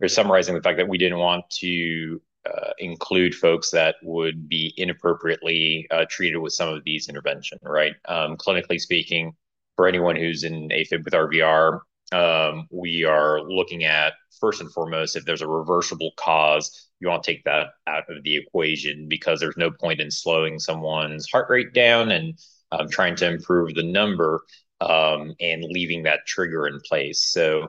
[0.00, 4.72] or summarizing the fact that we didn't want to uh, include folks that would be
[4.78, 7.92] inappropriately uh, treated with some of these intervention, right?
[8.08, 9.34] Um, clinically speaking,
[9.76, 11.80] for anyone who's in AFib with RVR,
[12.12, 17.22] um, we are looking at first and foremost if there's a reversible cause you want
[17.22, 21.48] to take that out of the equation because there's no point in slowing someone's heart
[21.50, 22.38] rate down and
[22.72, 24.40] um, trying to improve the number
[24.80, 27.68] um, and leaving that trigger in place so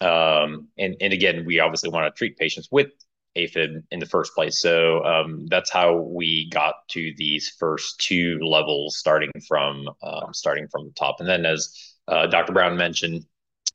[0.00, 2.90] um, and, and again we obviously want to treat patients with
[3.36, 4.60] AFib in the first place.
[4.60, 10.66] So um, that's how we got to these first two levels, starting from um, starting
[10.68, 11.20] from the top.
[11.20, 12.52] And then, as uh, Dr.
[12.52, 13.24] Brown mentioned,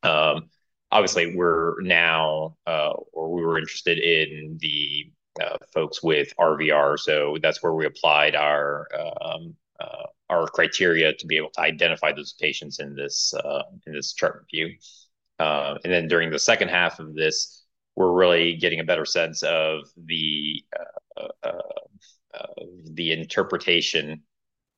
[0.03, 0.49] um,
[0.95, 6.97] obviously, we're now, uh, or we were interested in the uh, folks with RVR.
[6.97, 8.87] So that's where we applied our
[9.21, 13.33] um, uh, our criteria to be able to identify those patients in this
[13.85, 14.75] in this chart review.
[15.39, 19.81] And then during the second half of this, we're really getting a better sense of
[19.97, 20.63] the
[22.93, 24.23] the interpretation,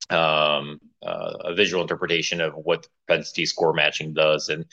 [0.09, 4.49] um, a visual interpretation of what the propensity score matching does.
[4.49, 4.65] And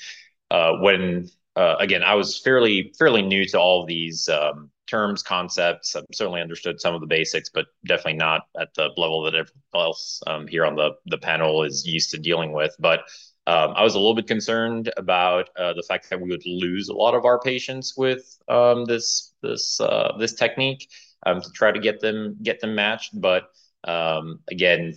[0.50, 5.96] Uh, when, uh, again, I was fairly fairly new to all these um, terms, concepts.
[5.96, 9.62] I certainly understood some of the basics, but definitely not at the level that everyone
[9.74, 12.74] else um, here on the the panel is used to dealing with.
[12.78, 13.00] But
[13.46, 16.88] um, I was a little bit concerned about uh, the fact that we would lose
[16.88, 18.38] a lot of our patients with
[18.86, 20.88] this this uh, this technique
[21.26, 23.18] to try to get them get them matched.
[23.20, 23.50] But
[23.84, 24.94] again,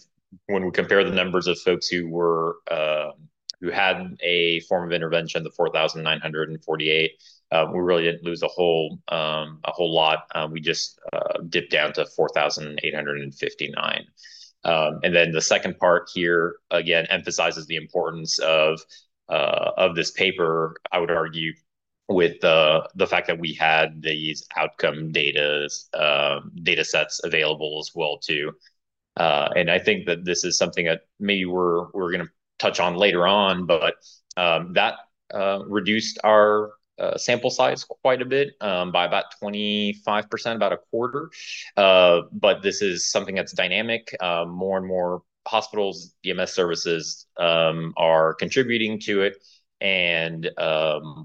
[0.48, 2.10] when we compare the numbers of folks who
[3.72, 7.12] had a form of intervention, the 4,948,
[7.52, 10.20] uh, we really didn't lose a whole um, a whole lot.
[10.36, 14.06] Um, we just uh, dipped down to 4,859.
[14.64, 18.82] Um, and then the second part here, again, emphasizes the importance of
[19.30, 21.54] uh, of this paper, I would argue,
[22.10, 25.70] with the the fact that we had these outcome data
[26.64, 28.52] data sets available as well too.
[29.16, 32.96] And I think that this is something that maybe we're we're going to touch on
[32.96, 33.96] later on, but
[34.36, 34.96] um, that
[35.34, 40.78] uh, reduced our uh, sample size quite a bit um, by about 25%, about a
[40.90, 41.30] quarter.
[41.76, 44.16] Uh, but this is something that's dynamic.
[44.20, 49.38] Um, more and more hospitals, EMS services are contributing to it.
[49.80, 50.50] And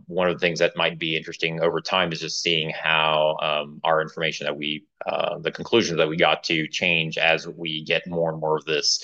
[0.06, 3.36] one of the things that might be interesting over time is just seeing how
[3.82, 8.30] our information that we, the conclusions that we got to change as we get more
[8.30, 9.02] and more of this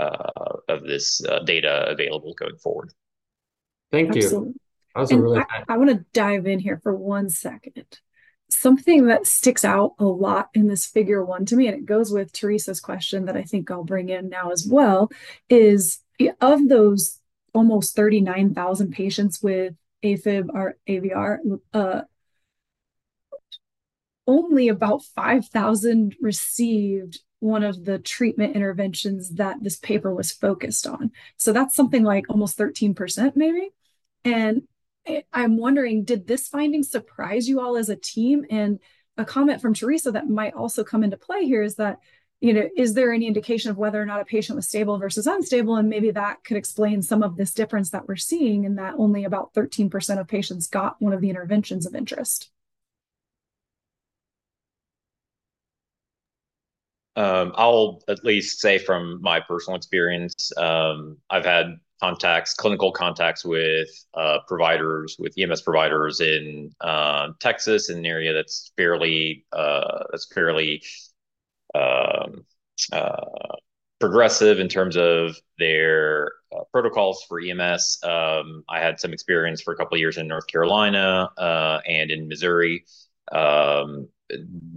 [0.00, 2.92] Uh, uh, data available going forward.
[3.90, 4.54] Thank you.
[4.96, 5.38] Absolutely.
[5.38, 5.64] That really.
[5.68, 8.00] I want to dive in here for one second.
[8.48, 12.10] Something that sticks out a lot in this figure one to me, and it goes
[12.10, 15.10] with Teresa's question that I think I'll bring in now as well,
[15.48, 16.00] is
[16.40, 17.20] of those
[17.54, 21.38] almost 39,000 patients with AFib or RVR,
[21.74, 22.02] uh,
[24.26, 31.10] only about 5,000 received one of the treatment interventions that this paper was focused on.
[31.36, 33.70] So that's something like almost 13% maybe.
[34.24, 34.62] And
[35.32, 38.44] I'm wondering, did this finding surprise you all as a team?
[38.50, 38.78] And
[39.16, 41.98] a comment from Teresa that might also come into play here is that,
[42.40, 45.26] you know, is there any indication of whether or not a patient was stable versus
[45.26, 45.76] unstable?
[45.76, 49.24] And maybe that could explain some of this difference that we're seeing in that only
[49.24, 52.50] about 13% of patients got one of the interventions of interest.
[57.20, 63.44] Um, I'll at least say from my personal experience, um, I've had contacts, clinical contacts
[63.44, 70.04] with uh, providers, with EMS providers in uh, Texas, in an area that's fairly uh,
[70.10, 70.82] that's fairly
[71.74, 72.46] um,
[73.98, 76.32] progressive in terms of their
[76.72, 77.98] protocols for EMS.
[78.02, 82.86] I had some experience for a couple years in North Carolina and in Missouri.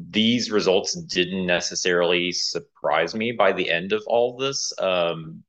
[0.10, 5.44] These results didn't necessarily surprise me by the end of all this um,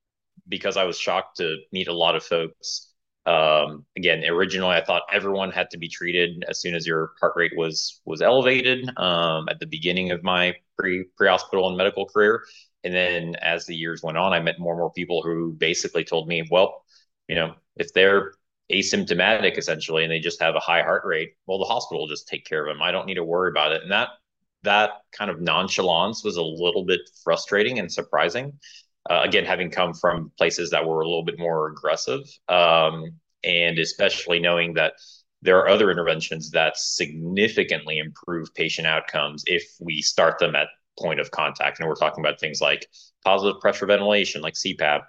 [0.49, 2.91] because I was shocked to meet a lot of folks.
[3.27, 7.33] Um, again, originally, I thought everyone had to be treated as soon as your heart
[7.37, 12.45] rate was was elevated um, at the beginning of my pre pre-hospital and medical career.
[12.85, 16.05] And then as the years went on, I met more and more people who basically
[16.05, 16.85] told me, well,
[17.29, 18.35] you know, if they're
[18.73, 22.29] asymptomatic, essentially, and they just have a high heart rate, well, the hospital will just
[22.29, 22.83] take care of them.
[22.83, 23.83] I don't need to worry about it.
[23.83, 24.09] And that
[24.63, 28.59] that kind of nonchalance was a little bit frustrating and surprising,
[29.11, 33.79] uh, again, having come from places that were a little bit more aggressive, um, and
[33.79, 34.95] especially knowing that
[35.43, 41.21] there are other interventions that significantly improve patient outcomes if we start them at point
[41.21, 41.79] of contact.
[41.79, 42.87] And we're talking about things like
[43.25, 45.03] positive pressure ventilation, like CPAP,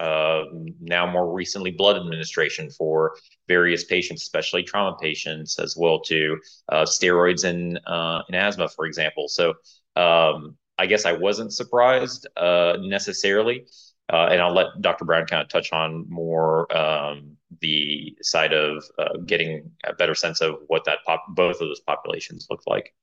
[0.00, 0.44] Uh,
[0.80, 3.14] now more recently blood administration for
[3.48, 6.38] various patients, especially trauma patients, as well to
[6.70, 9.28] uh, steroids in uh, asthma, for example.
[9.28, 9.54] So
[9.96, 13.66] um, I guess I wasn't surprised necessarily.
[14.08, 15.04] And I'll let Dr.
[15.04, 18.82] Brown kind of touch on more um, the side of
[19.26, 22.94] getting a better sense of what that pop- both of those populations look like.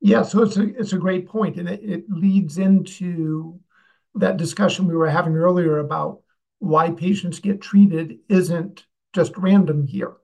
[0.00, 1.56] Yeah, so it's a it's a great point.
[1.56, 3.60] And it leads into
[4.14, 6.20] that discussion we were having earlier about
[6.58, 10.14] why patients get treated isn't just random here.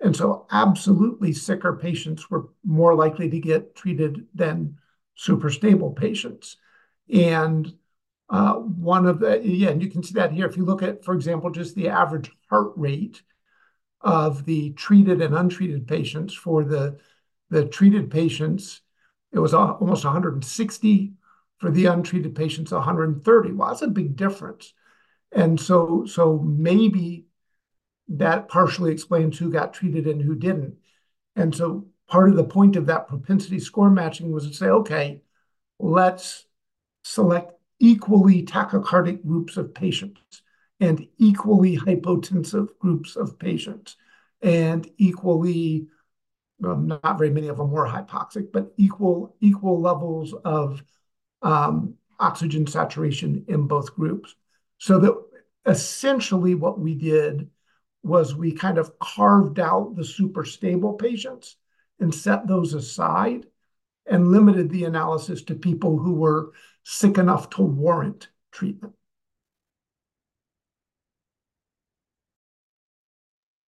[0.00, 4.76] And so absolutely sicker patients were more likely to get treated than
[5.14, 6.56] super stable patients.
[7.12, 7.72] And
[8.28, 10.46] uh, one of the, yeah, and you can see that here.
[10.46, 13.22] If you look at, for example, just the average heart rate,
[14.02, 16.34] of the treated and untreated patients.
[16.34, 16.98] For the,
[17.50, 18.80] the treated patients,
[19.32, 21.12] it was uh, almost 160.
[21.62, 23.52] For the untreated patients, 130.
[23.52, 24.74] Well, that's a big difference.
[25.30, 27.26] And so so maybe
[28.08, 30.74] that partially explains who got treated and who didn't.
[31.36, 35.22] And so part of the point of that propensity score matching was to say, "Okay,
[35.78, 36.46] let's
[37.04, 40.42] select equally tachycardic groups of patients
[40.80, 43.96] and equally hypotensive groups of patients
[44.42, 45.86] and equally,
[46.58, 50.82] not very many of them were hypoxic, but equal equal levels of
[51.42, 54.34] Um, oxygen saturation in both groups."
[54.78, 55.14] So that
[55.66, 57.48] essentially what we did
[58.02, 61.56] was we kind of carved out the super stable patients
[62.00, 63.46] and set those aside
[64.06, 68.94] and limited the analysis to people who were sick enough to warrant treatment.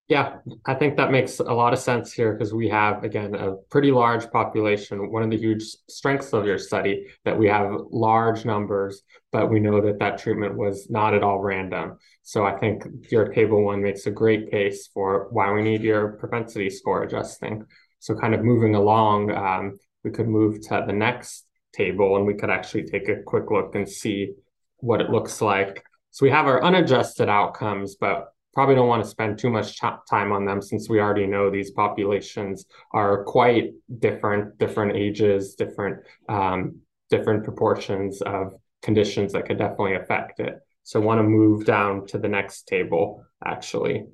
[0.09, 0.37] Yeah,
[0.67, 3.91] I think that makes a lot of sense here because we have, again, a pretty
[3.91, 5.11] large population.
[5.11, 9.01] One of the huge strengths of your study that we have large numbers,
[9.33, 11.97] but we know that that treatment was not at all random.
[12.23, 16.13] So I think your table one makes a great case for why we need your
[16.19, 17.65] propensity score adjusting.
[17.99, 22.35] So kind of moving along, um, we could move to the next table and we
[22.35, 24.35] could actually take a quick look and see
[24.81, 25.83] what it looks like.
[26.11, 30.33] So we have our unadjusted outcomes, but probably don't want to spend too much time
[30.33, 36.81] on them since we already know these populations are quite different, different ages, different um,
[37.11, 40.59] different proportions of conditions that could definitely affect it.
[40.83, 44.05] So want to move down to the next table, actually.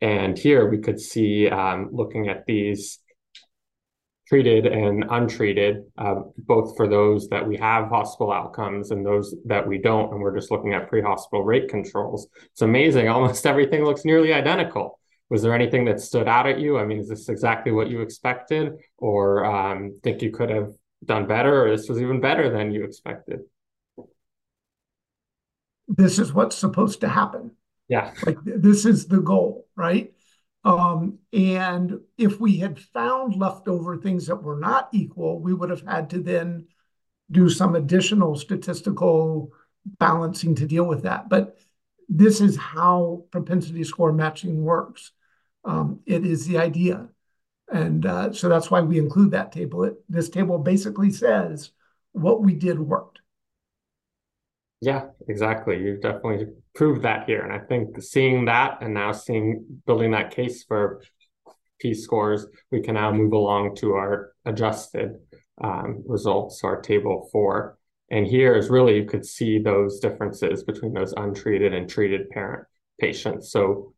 [0.00, 2.98] And here we could see, um, looking at these
[4.26, 9.66] treated and untreated, um, both for those that we have hospital outcomes and those that
[9.66, 12.28] we don't, and we're just looking at pre-hospital rate controls.
[12.52, 13.08] It's amazing.
[13.14, 14.98] Almost everything looks nearly identical.
[15.30, 16.78] Was there anything that stood out at you?
[16.78, 20.72] I mean, is this exactly what you expected or um, think you could have
[21.04, 23.40] done better or this was even better than you expected?
[25.88, 27.52] This is what's supposed to happen.
[27.88, 28.12] Yeah.
[28.24, 30.13] Like This is the goal, right?
[30.64, 35.86] Um, and if we had found leftover things that were not equal, we would have
[35.86, 36.66] had to then
[37.30, 39.52] do some additional statistical
[39.98, 41.28] balancing to deal with that.
[41.28, 41.58] But
[42.08, 45.12] this is how propensity score matching works.
[45.64, 47.08] Um, it is the idea.
[47.70, 49.96] And uh, so that's why we include that table.
[50.08, 51.70] This table basically says
[52.12, 53.13] what we did worked.
[54.80, 55.78] Yeah, exactly.
[55.78, 57.40] You've definitely proved that here.
[57.40, 61.02] And I think seeing that and now seeing building that case for
[61.80, 65.16] P-scores, we can now move along to our adjusted
[65.62, 67.78] um, results, our table four.
[68.10, 72.66] And here is really you could see those differences between those untreated and treated parent
[73.00, 73.50] patients.
[73.50, 73.94] So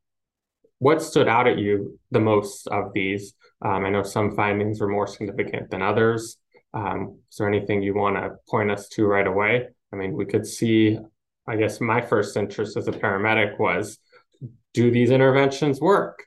[0.79, 3.35] what stood out at you the most of these?
[3.65, 6.37] Um, I know some findings were more significant than others.
[6.75, 9.69] Um, is there anything you want to point us to right away?
[9.93, 10.99] I mean, we could see,
[11.47, 13.99] I guess my first interest as a paramedic was,
[14.75, 16.25] do these interventions work?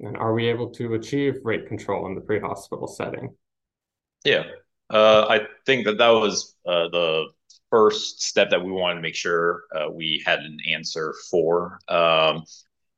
[0.00, 3.34] And are we able to achieve rate control in the pre-hospital setting?
[4.24, 4.44] Yeah.
[4.90, 7.26] Uh, I think that that was uh, the
[7.70, 11.78] first step that we wanted to make sure uh, we had an answer for.
[11.88, 12.44] Um,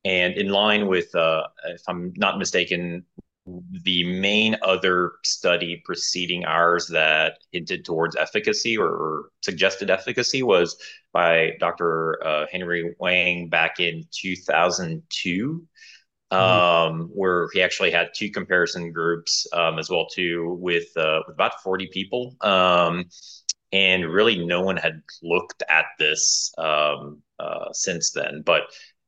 [0.04, 3.04] and in line with, if I'm not mistaken,
[3.46, 10.76] the main other study preceding ours that hinted towards efficacy or suggested efficacy was
[11.12, 12.24] by Dr.
[12.24, 15.66] Uh, Henry Wang back in 2002,
[16.32, 16.36] mm-hmm.
[16.36, 21.62] um, where he actually had two comparison groups um, as well too with uh, about
[21.62, 22.36] 40 people.
[22.40, 23.04] Um,
[23.72, 26.96] and really no one had looked at this uh,
[27.72, 28.42] since then.
[28.44, 28.62] But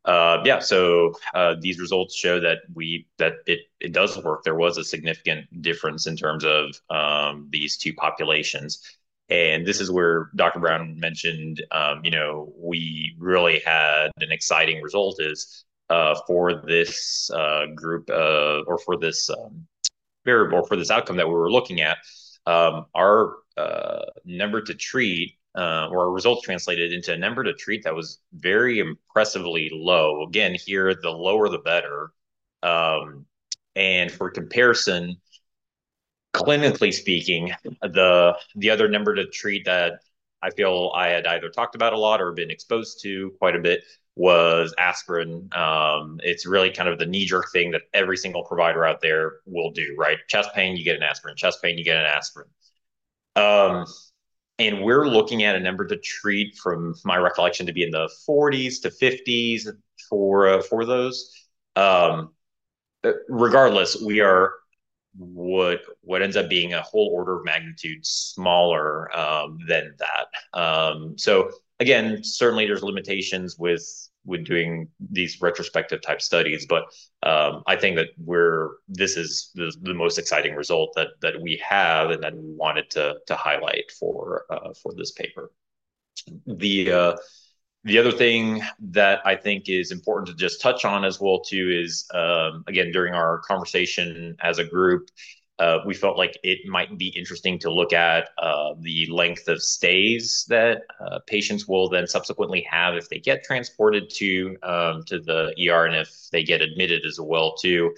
[0.09, 4.43] Uh, yeah, so uh, these results show that we that it it does work.
[4.43, 8.81] There was a significant difference in terms of um, these two populations.
[9.29, 10.61] And this is where Dr.
[10.61, 17.31] Brown mentioned um, you know, we really had an exciting result is uh, for this
[17.75, 19.67] group or for this um,
[20.25, 21.99] variable, for this outcome that we were looking at,
[22.47, 23.37] our
[24.25, 28.79] number to treat Uh, or results translated into a number to treat that was very
[28.79, 30.23] impressively low.
[30.23, 32.13] Again, here, the lower the better.
[32.63, 33.27] Um,
[33.75, 35.17] and for comparison,
[36.35, 40.01] clinically speaking, the the other number to treat that
[40.43, 43.61] I feel I had either talked about a lot or been exposed to quite a
[43.61, 43.83] bit
[44.15, 45.49] was aspirin.
[45.53, 49.71] Um, it's really kind of the knee-jerk thing that every single provider out there will
[49.71, 50.19] do, right?
[50.29, 51.37] Chest pain, you get an aspirin.
[51.37, 52.49] Chest pain, you get an aspirin.
[53.37, 53.87] Um,
[54.59, 58.11] and we're looking at a number to treat from my recollection to be in the
[58.29, 59.69] 40s to 50s
[60.09, 61.33] for uh, for those.
[61.77, 62.33] Um,
[63.29, 64.55] regardless, we are
[65.17, 70.59] what what ends up being a whole order of magnitude smaller um, than that.
[70.61, 71.51] Um, so
[71.81, 73.87] again, certainly there's limitations with
[74.25, 76.85] with doing these retrospective type studies, but
[77.23, 81.61] um, I think that we're this is the, the, most exciting result that that we
[81.67, 85.53] have, and that we wanted to to highlight for uh, for this paper.
[86.47, 87.17] The uh,
[87.85, 91.71] the other thing that I think is important to just touch on as well too
[91.71, 95.09] is um, again during our conversation as a group,
[95.59, 99.61] uh, we felt like it might be interesting to look at uh, the length of
[99.61, 105.19] stays that uh, patients will then subsequently have if they get transported to um, to
[105.19, 107.93] the ER and if they get admitted as well too.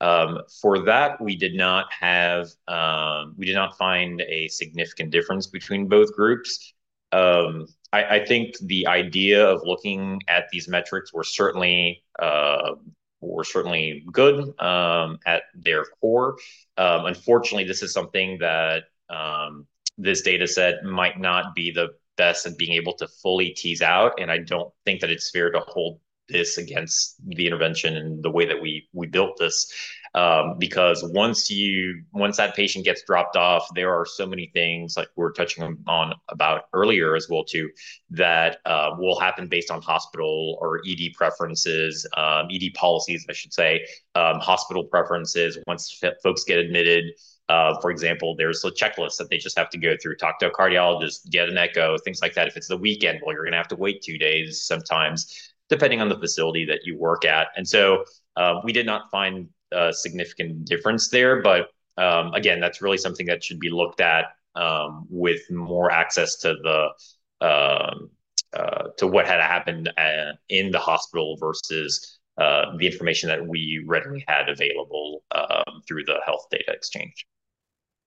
[0.00, 5.46] Um, for that, we did not have um, we did not find a significant difference
[5.46, 6.74] between both groups.
[7.12, 12.74] Um, I, I, think the idea of looking at these metrics were certainly uh,
[13.20, 16.36] were certainly good um, at their core.
[16.76, 19.66] Um, unfortunately, this is something that um,
[19.98, 24.12] this data set might not be the best at being able to fully tease out.
[24.20, 28.30] And I don't think that it's fair to hold this against the intervention and the
[28.30, 29.72] way that we we built this
[30.14, 34.96] um, because once you once that patient gets dropped off there are so many things
[34.96, 37.68] like we are touching on about earlier as well too
[38.10, 43.52] that uh, will happen based on hospital or ed preferences um, ed policies i should
[43.52, 43.84] say
[44.14, 47.04] um, hospital preferences once f- folks get admitted
[47.48, 50.14] uh, for example, there's a checklist that they just have to go through.
[50.14, 52.46] Talk to a cardiologist, get an echo, things like that.
[52.46, 56.00] If it's the weekend, well, you're going to have to wait two days sometimes depending
[56.00, 57.48] on the facility that you work at.
[57.56, 58.04] And so
[58.36, 61.42] uh, we did not find a significant difference there.
[61.42, 66.36] But um, again, that's really something that should be looked at um, with more access
[66.36, 68.10] to the um,
[68.52, 73.84] uh, to what had happened uh, in the hospital versus uh, the information that we
[73.86, 77.26] readily had available um, through the health data exchange.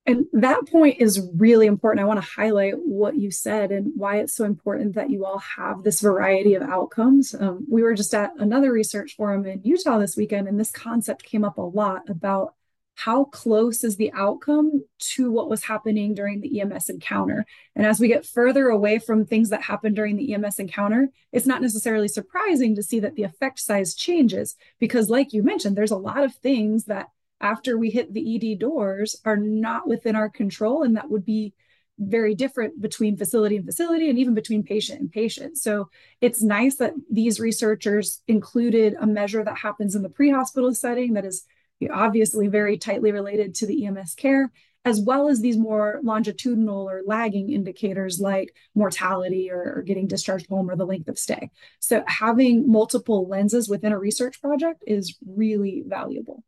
[0.06, 2.04] And that point is really important.
[2.04, 5.40] I want to highlight what you said and why it's so important that you all
[5.40, 7.34] have this variety of outcomes.
[7.34, 11.24] Um, we were just at another research forum in Utah this weekend, and this concept
[11.24, 12.54] came up a lot about
[12.96, 17.46] how close is the outcome to what was happening during the EMS encounter.
[17.76, 21.48] And as we get further away from things that happened during the EMS encounter, it's
[21.48, 25.92] not necessarily surprising to see that the effect size changes because, like you mentioned, there's
[25.92, 27.10] a lot of things that
[27.44, 30.82] after we hit the ED doors are not within our control.
[30.82, 31.54] And that would be
[32.00, 35.58] very different between facility and facility and even between patient and patient.
[35.58, 35.90] So
[36.22, 41.14] it's nice that these researchers included a measure that happens in the pre hospital setting
[41.14, 41.44] that is
[41.92, 44.52] obviously very tightly related to the EMS care,
[44.86, 50.48] as well as these more longitudinal or lagging indicators like mortality or, or, getting discharged
[50.50, 51.52] home or the length of stay.
[51.80, 56.44] So having multiple lenses within a research project is really valuable.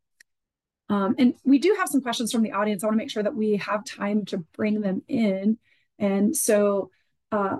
[0.88, 2.82] Um, and we do have some questions from the audience.
[2.82, 5.58] I want to make sure that we have time to bring them in.
[5.98, 6.90] And so
[7.32, 7.56] uh,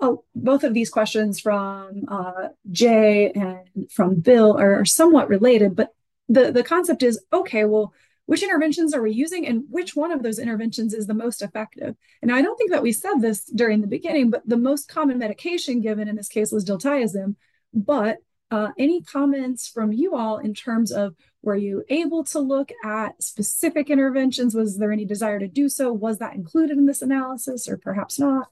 [0.00, 5.94] oh, both of these questions from uh, Jay and from Bill are somewhat related, but
[6.28, 7.92] the, the concept is, okay, well,
[8.26, 11.94] which interventions are we using and which one of those interventions is the most effective?
[12.22, 15.18] And I don't think that we said this during the beginning, but the most common
[15.18, 17.36] medication given in this case was diltiazem.
[17.74, 18.18] But
[18.54, 23.20] uh, any comments from you all in terms of were you able to look at
[23.20, 24.54] specific interventions?
[24.54, 25.92] Was there any desire to do so?
[25.92, 28.46] Was that included in this analysis or perhaps not?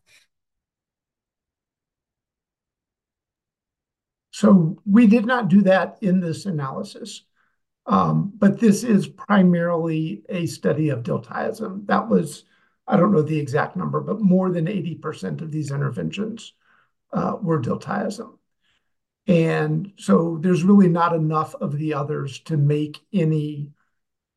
[4.33, 7.23] So we did not do that in this analysis,
[7.87, 11.87] um, but this is primarily a study of diltiazem.
[11.87, 12.43] That was,
[12.89, 16.55] I don't know the exact number, but more than 80% of these interventions
[17.13, 18.37] uh, were diltiazem.
[19.27, 23.71] And so there's really not enough of the others to make any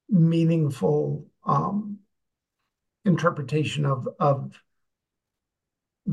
[0.09, 1.99] meaningful um,
[3.03, 4.61] interpretation of, of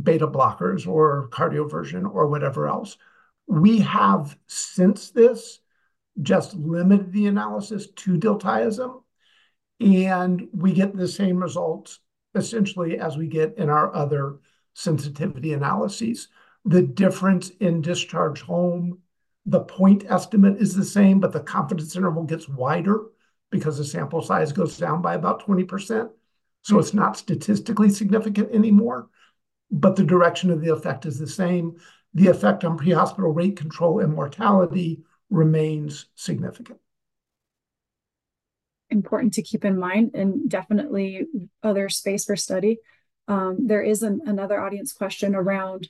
[0.01, 2.97] beta blockers or cardioversion or whatever else.
[3.47, 5.59] We have, since this,
[6.21, 9.03] just limited the analysis to diltiazem,
[9.81, 12.01] and we get the same results
[12.35, 14.39] essentially as we get in our other
[14.75, 16.29] sensitivity analyses.
[16.65, 18.99] The difference in discharge home,
[19.47, 23.01] the point estimate is the same, but the confidence interval gets wider
[23.51, 26.11] because the sample size goes down by about 20%.
[26.63, 29.09] So it's not statistically significant anymore,
[29.71, 31.77] but the direction of the effect is the same.
[32.15, 36.79] The effect on pre-hospital rate control and mortality remains significant.
[38.91, 41.27] Important to keep in mind and definitely
[41.63, 42.79] other space for study.
[43.27, 45.89] Um, there is an, another audience question around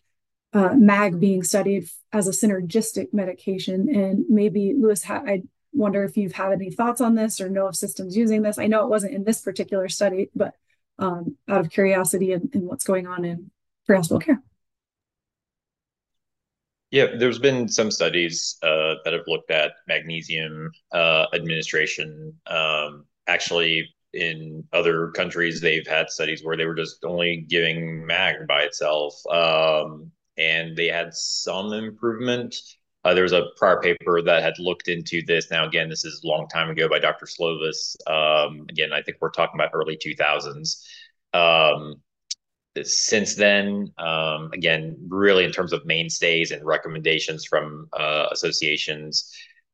[0.52, 3.88] uh, MAG being studied as a synergistic medication.
[3.94, 5.42] And maybe, Louis, I
[5.72, 8.58] wonder if you've had any thoughts on this or know of systems using this.
[8.58, 10.54] I know it wasn't in this particular study, but
[10.98, 13.50] um, out of curiosity and, and what's going on in
[13.86, 14.42] pre-hospital care.
[16.90, 22.34] Yeah, there's been some studies uh, that have looked at magnesium uh, administration.
[22.46, 28.46] Um, actually, in other countries, they've had studies where they were just only giving mag
[28.46, 32.54] by itself, um, and they had some improvement.
[33.04, 35.50] Uh, there was a prior paper that had looked into this.
[35.50, 37.26] Now, again, this is a long time ago by Dr.
[37.26, 37.96] Slovis.
[38.06, 40.84] Um, again, I think we're talking about early 2000s.
[41.34, 41.96] Um,
[42.82, 49.30] since then, um, again, really in terms of mainstays and recommendations from uh, associations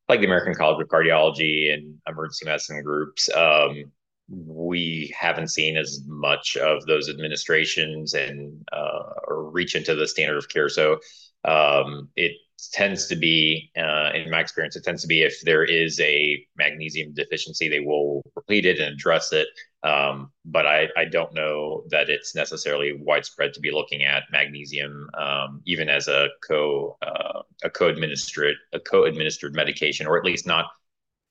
[0.08, 3.84] like the American College of Cardiology and emergency medicine groups, um,
[4.28, 10.36] we haven't seen as much of those administrations and uh, or reach into the standard
[10.36, 10.68] of care.
[10.68, 10.98] So
[11.44, 12.32] um, it
[12.72, 16.44] tends to be, uh, in my experience, it tends to be if there is a
[16.56, 19.46] magnesium deficiency, they will replete it and address it.
[19.84, 25.08] Um, but I, I don't know that it's necessarily widespread to be looking at magnesium,
[25.16, 30.66] um, even as a co uh, a co-administered a co-administered medication, or at least not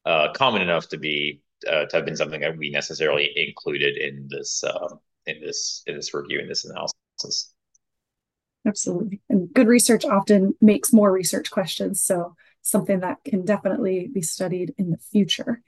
[0.05, 4.27] uh, common enough to be uh, to have been something that we necessarily included in
[4.29, 4.95] this uh,
[5.25, 7.53] in this in this review in this analysis.
[8.65, 9.21] Absolutely.
[9.29, 12.03] And good research often makes more research questions.
[12.03, 15.61] So something that can definitely be studied in the future.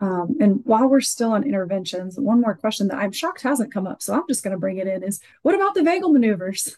[0.00, 3.86] Um, and while we're still on interventions, one more question that I'm shocked hasn't come
[3.86, 6.76] up, so I'm just going to bring it in is what about the vagal maneuvers?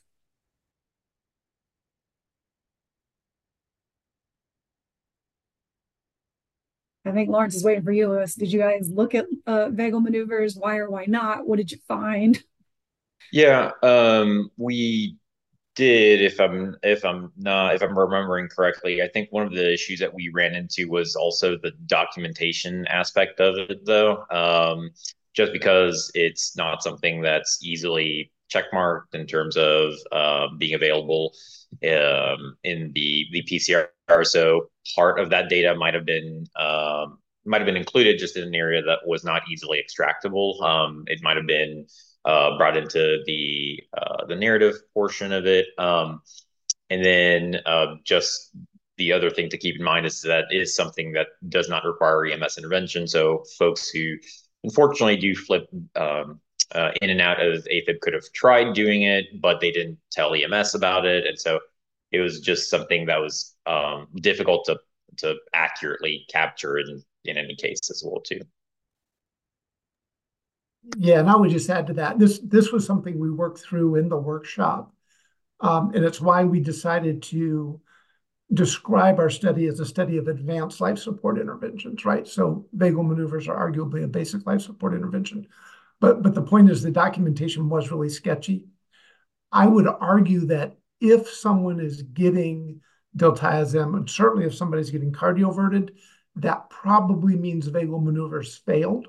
[7.05, 8.35] I think Lawrence is waiting for you, Louis.
[8.35, 10.57] Did you guys look at uh, vagal maneuvers?
[10.57, 11.47] Why or why not?
[11.47, 12.43] What did you find?
[13.31, 15.19] Yeah, um, we
[15.75, 19.73] did, if I'm if I'm not if I'm remembering correctly, I think one of the
[19.73, 24.25] issues that we ran into was also the documentation aspect of it, though.
[24.31, 24.91] Um,
[25.35, 31.33] just because it's not something that's easily checkmarked in terms of uh, being available
[31.83, 33.89] um, in the the PCR.
[34.25, 38.45] So part of that data might have been um, might have been included just in
[38.45, 40.63] an area that was not easily extractable.
[40.63, 41.87] Um, it might have been
[42.25, 45.67] uh, brought into the uh, the narrative portion of it.
[45.79, 46.23] Um,
[46.91, 48.51] and then uh, just
[48.97, 52.25] the other thing to keep in mind is that is something that does not require
[52.27, 53.07] EMS intervention.
[53.07, 54.17] So folks who
[54.63, 56.41] unfortunately do flip um,
[56.75, 60.35] uh, in and out of AFib could have tried doing it, but they didn't tell
[60.35, 61.61] EMS about it, and so
[62.13, 64.79] it was just something that was um, difficult to
[65.19, 68.41] to accurately capture in in any case as well too.
[70.99, 72.19] Yeah, and I would just add to that.
[72.19, 74.93] This this was something we worked through in the workshop,
[75.61, 77.81] um, and it's why we decided to
[78.53, 82.05] describe our study as a study of advanced life support interventions.
[82.05, 82.29] Right.
[82.29, 85.47] So vagal maneuvers are arguably a basic life support intervention,
[86.01, 88.67] but but the point is the documentation was really sketchy.
[89.51, 92.81] I would argue that if someone is getting
[93.17, 95.91] diltiazem, and certainly if somebody's getting cardioverted,
[96.37, 99.09] that probably means vagal maneuvers failed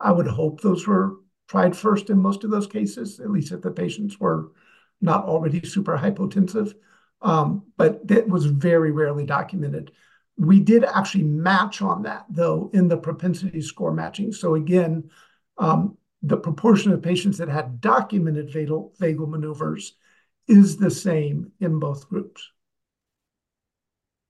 [0.00, 1.16] I would hope those were
[1.48, 4.52] tried first in most of those cases, at least if the patients were
[5.00, 6.74] not already super hypotensive.
[7.20, 9.92] Um, but that was very rarely documented.
[10.36, 14.32] We did actually match on that, though, in the propensity score matching.
[14.32, 15.10] So again,
[15.56, 19.96] um, the proportion of patients that had documented vagal, vagal maneuvers
[20.46, 22.52] is the same in both groups.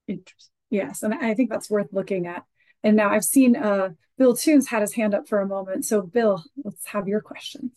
[0.09, 0.53] Interesting.
[0.71, 2.45] Yes, and I think that's worth looking at.
[2.83, 5.85] And now I've seen uh, Bill Toons had his hand up for a moment.
[5.85, 7.73] So, Bill, let's have your question.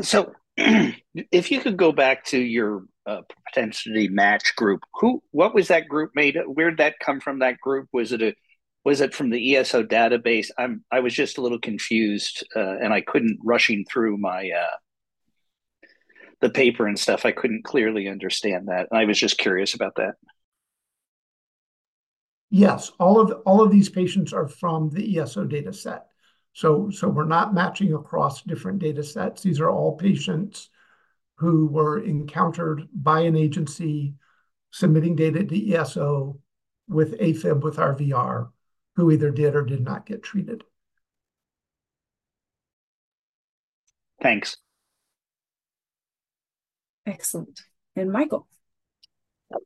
[0.00, 5.68] So, if you could go back to your uh, propensity match group, who, what was
[5.68, 6.38] that group made?
[6.46, 7.40] Where did that come from?
[7.40, 8.34] That group was it a,
[8.84, 10.48] was it from the ESO database?
[10.58, 14.76] I'm, I was just a little confused, uh, and I couldn't rushing through my uh,
[16.40, 17.24] the paper and stuff.
[17.24, 20.14] I couldn't clearly understand that, and I was just curious about that.
[22.54, 26.08] Yes, all of all of these patients are from the ESO data set.
[26.52, 29.40] So, so we're not matching across different data sets.
[29.40, 30.68] These are all patients
[31.36, 34.16] who were encountered by an agency
[34.70, 36.38] submitting data to ESO
[36.88, 38.50] with AFib with RVR,
[38.96, 40.62] who either did or did not get treated.
[44.20, 44.58] Thanks.
[47.06, 47.62] Excellent.
[47.96, 48.46] And Michael.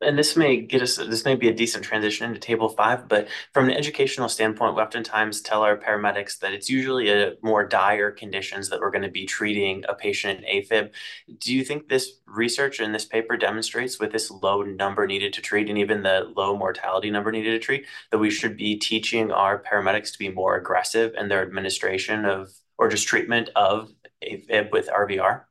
[0.00, 3.28] And this may get us this may be a decent transition into table five but
[3.52, 8.10] from an educational standpoint we oftentimes tell our paramedics that it's usually a more dire
[8.10, 10.90] conditions that we're going to be treating a patient in afib
[11.38, 15.40] do you think this research in this paper demonstrates with this low number needed to
[15.40, 19.30] treat and even the low mortality number needed to treat that we should be teaching
[19.30, 23.90] our paramedics to be more aggressive in their administration of or just treatment of
[24.22, 25.42] afib with rvr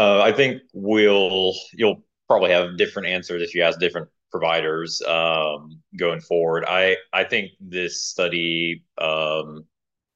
[0.00, 5.82] Uh, I think we'll you'll probably have different answers if you ask different providers um,
[5.98, 6.64] going forward.
[6.66, 9.66] I I think this study um,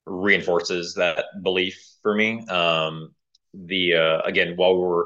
[0.06, 2.46] reinforces that belief for me.
[2.46, 3.14] Um,
[3.52, 5.04] the uh, again, while we're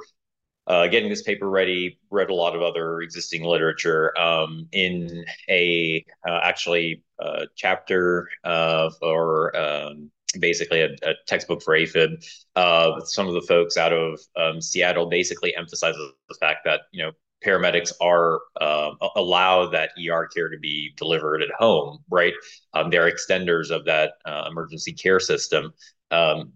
[0.69, 6.07] uh, getting this paper ready, read a lot of other existing literature um, in a
[6.25, 12.25] uh, actually uh, chapter of or um, basically a, a, textbook for AFib.
[12.57, 17.03] Uh, some of the folks out of um, Seattle basically emphasizes the fact that you
[17.03, 17.13] know
[17.45, 22.35] paramedics are uh, allow that ER care to be delivered at home, right?
[22.75, 25.73] Um, they're extenders of that uh, emergency care system.
[26.11, 26.53] Um,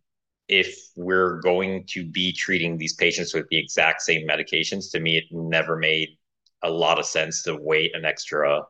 [0.48, 5.16] if we're going to be treating these patients with the exact same medications, to me,
[5.16, 6.10] it never made
[6.62, 8.62] a lot of sense to wait an extra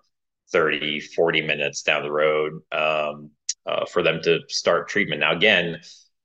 [0.51, 3.31] 30, 40 minutes down the road um,
[3.67, 5.21] uh, for them to start treatment.
[5.21, 5.81] Now, again,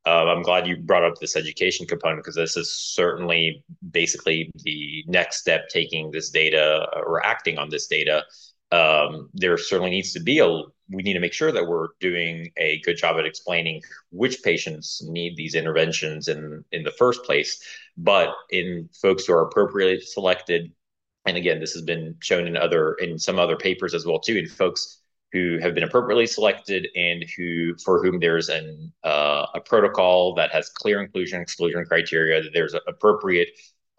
[0.05, 5.03] uh, I'm glad you brought up this education component because this is certainly basically the
[5.07, 8.23] next step taking this data or acting on this data.
[8.71, 12.49] Um, there certainly needs to be a we need to make sure that we're doing
[12.57, 17.61] a good job at explaining which patients need these interventions in in the first place
[17.97, 20.71] but in folks who are appropriately selected
[21.27, 24.35] and again this has been shown in other in some other papers as well too
[24.37, 25.01] in folks
[25.33, 30.51] who have been appropriately selected and who for whom there's an uh, a protocol that
[30.51, 33.49] has clear inclusion exclusion criteria that there's appropriate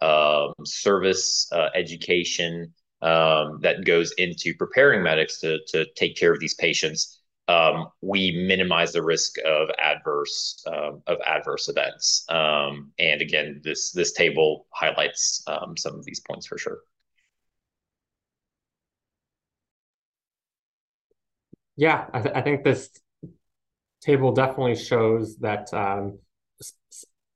[0.01, 6.39] um, service uh, education um, that goes into preparing medics to to take care of
[6.39, 7.21] these patients.
[7.47, 12.25] Um, we minimize the risk of adverse um, of adverse events.
[12.29, 16.79] Um, and again this this table highlights um, some of these points for sure
[21.79, 22.89] Yeah, I, th I think this
[24.01, 26.19] table definitely shows that um,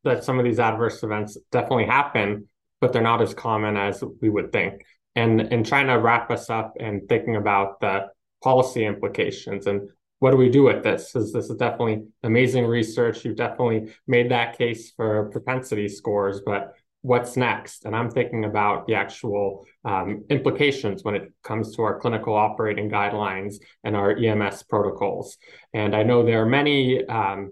[0.03, 2.49] that some of these adverse events definitely happen,
[2.81, 4.85] but they're not as common as we would think.
[5.15, 8.07] And in trying to wrap us up and thinking about the
[8.43, 9.89] policy implications and
[10.19, 11.11] what do we do with this?
[11.11, 13.23] Because this is definitely amazing research.
[13.23, 16.73] You've definitely made that case for propensity scores, but
[17.03, 17.85] what's next?
[17.85, 22.89] And I'm thinking about the actual um, implications when it comes to our clinical operating
[22.89, 25.37] guidelines and our EMS protocols.
[25.73, 27.51] And I know there are many um,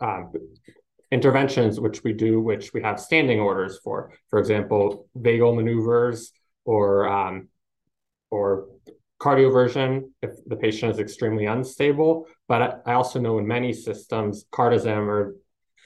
[0.00, 0.32] um,
[1.10, 4.12] interventions which we do, which we have standing orders for.
[4.30, 6.32] For example, vagal maneuvers
[6.64, 7.48] or um,
[8.30, 8.68] or
[9.20, 12.26] cardioversion if the patient is extremely unstable.
[12.48, 15.36] But I also know in many systems, cardizem or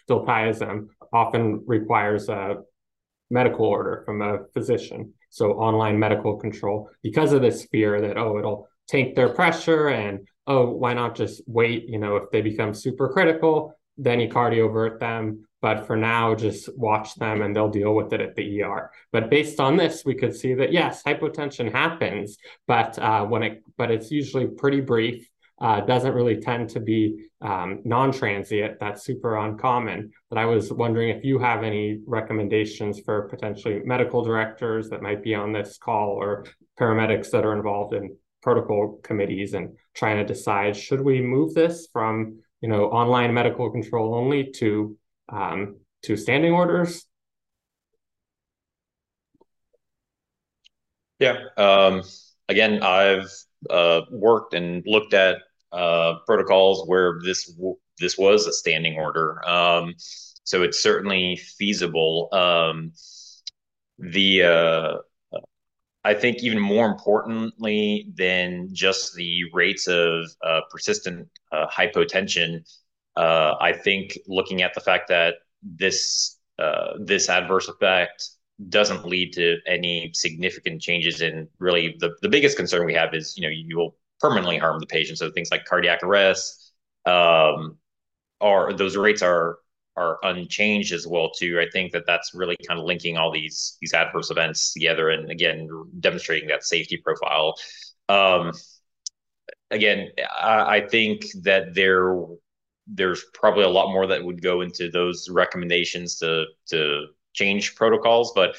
[0.09, 2.59] diltiazem often requires a
[3.31, 5.12] medical order from a physician.
[5.31, 10.27] So online medical control because of this fear that, oh, it'll tank their pressure and,
[10.47, 11.89] oh, why not just wait?
[11.89, 15.47] You know, if they become super critical, then you cardiovert them.
[15.62, 18.91] But for now, just watch them and they'll deal with it at the ER.
[19.11, 22.37] But based on this, we could see that yes, hypotension happens,
[22.68, 25.29] but uh, when it but it's usually pretty brief
[25.61, 28.79] uh, doesn't really tend to be um, non-transient.
[28.79, 30.13] That's super uncommon.
[30.29, 35.23] But I was wondering if you have any recommendations for potentially medical directors that might
[35.23, 36.45] be on this call or
[36.79, 41.89] paramedics that are involved in protocol committees and trying to decide should we move this
[41.93, 44.97] from you know online medical control only to
[45.31, 47.07] um, to standing orders.
[51.19, 51.39] Yeah.
[51.57, 52.03] Um,
[52.49, 53.31] again, I've
[53.71, 55.39] uh, worked and looked at
[55.73, 57.53] uh, protocols where this
[57.99, 59.47] this was a standing order.
[59.49, 59.95] Um,
[60.45, 62.29] so it's certainly feasible.
[62.33, 62.93] Um,
[63.99, 65.39] the uh,
[66.07, 72.61] I think even more importantly than just the rates of uh, persistent uh, hypotension,
[73.17, 78.31] uh, I think looking at the fact that this uh, this adverse effect
[78.69, 83.37] doesn't lead to any significant changes in really the, the biggest concern we have is
[83.37, 85.19] you know you will permanently harm the patient.
[85.19, 86.73] So things like cardiac arrest,
[87.05, 87.77] um,
[88.41, 89.59] are those rates are
[89.97, 91.59] are unchanged as well too.
[91.61, 95.31] I think that that's really kind of linking all these these adverse events together, and
[95.31, 95.69] again
[96.01, 97.55] demonstrating that safety profile.
[98.09, 98.53] Um,
[99.71, 102.15] again, I, I think that there
[102.87, 108.32] there's probably a lot more that would go into those recommendations to to change protocols,
[108.34, 108.57] but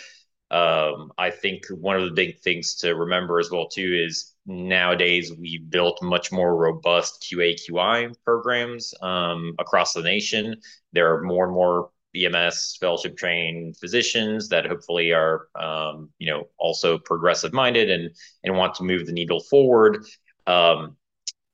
[0.49, 5.33] um, I think one of the big things to remember as well too is nowadays
[5.37, 10.55] we've built much more robust QA QI programs um, across the nation.
[10.93, 16.47] There are more and more EMS fellowship trained physicians that hopefully are um, you know
[16.57, 18.09] also progressive minded and
[18.43, 20.05] and want to move the needle forward.
[20.47, 20.95] Um,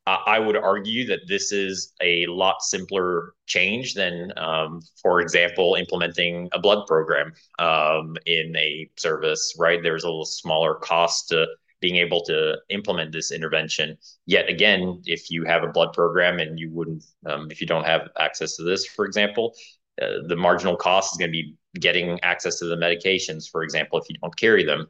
[0.05, 6.49] I would argue that this is a lot simpler change than, um, for example, implementing
[6.51, 9.81] a blood program um, in a service, right?
[9.81, 11.47] There's a little smaller cost to
[11.79, 13.97] being able to implement this intervention.
[14.25, 17.85] Yet again, if you have a blood program and you wouldn't, um, if you don't
[17.85, 19.53] have access to this, for example,
[20.01, 23.99] uh, the marginal cost is going to be getting access to the medications, for example,
[23.99, 24.87] if you don't carry them.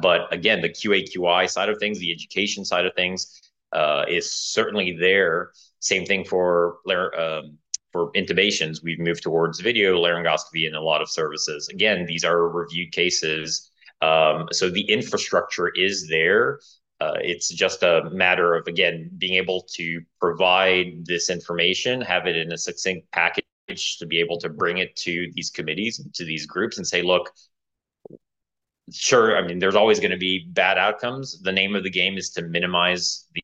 [0.00, 3.40] But again, the QA QI side of things, the education side of things,
[3.74, 5.50] uh, is certainly there.
[5.80, 7.58] Same thing for um,
[7.92, 8.82] for intubations.
[8.82, 11.68] We've moved towards video laryngoscopy in a lot of services.
[11.68, 13.70] Again, these are reviewed cases,
[14.00, 16.60] um, so the infrastructure is there.
[17.00, 22.36] Uh, it's just a matter of again being able to provide this information, have it
[22.36, 23.44] in a succinct package
[23.98, 27.30] to be able to bring it to these committees to these groups and say, look,
[28.92, 31.40] sure, I mean, there's always going to be bad outcomes.
[31.40, 33.43] The name of the game is to minimize the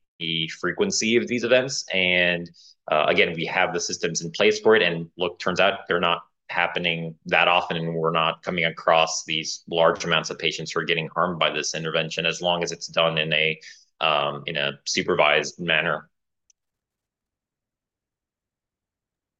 [0.59, 1.85] frequency of these events.
[1.93, 2.49] And
[2.91, 4.81] uh, again, we have the systems in place for it.
[4.81, 9.63] And look, turns out they're not happening that often, and we're not coming across these
[9.69, 12.87] large amounts of patients who are getting harmed by this intervention, as long as it's
[12.87, 13.59] done in a
[14.01, 16.09] um, in a supervised manner.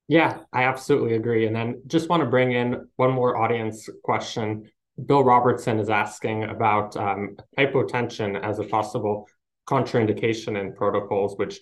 [0.07, 1.47] Yeah, I absolutely agree.
[1.47, 4.69] And then just want to bring in one more audience question.
[5.05, 9.27] Bill Robertson is asking about um, hypotension as a possible
[9.71, 11.59] contraindication in protocols which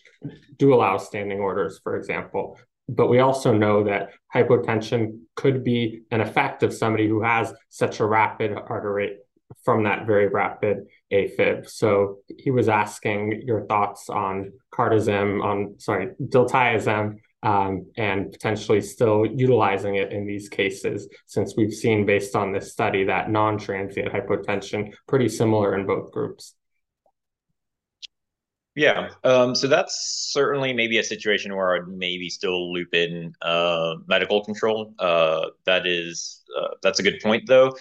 [0.57, 2.57] do allow standing orders, for example.
[2.89, 7.99] But we also know that hypotension could be an effect of somebody who has such
[7.99, 9.17] a rapid heart rate
[9.63, 11.69] from that very rapid AFib.
[11.69, 19.25] So he was asking your thoughts on cardizem, on sorry, diltiazem, um, and potentially still
[19.25, 24.93] utilizing it in these cases, since we've seen based on this study that non-transient hypotension
[25.07, 26.55] pretty similar in both groups.
[28.75, 29.09] Yeah.
[29.23, 34.43] Um, so that's certainly maybe a situation where I'd maybe still loop in uh, medical
[34.43, 34.93] control.
[34.99, 37.75] Uh, that is, uh, that's a good point, though.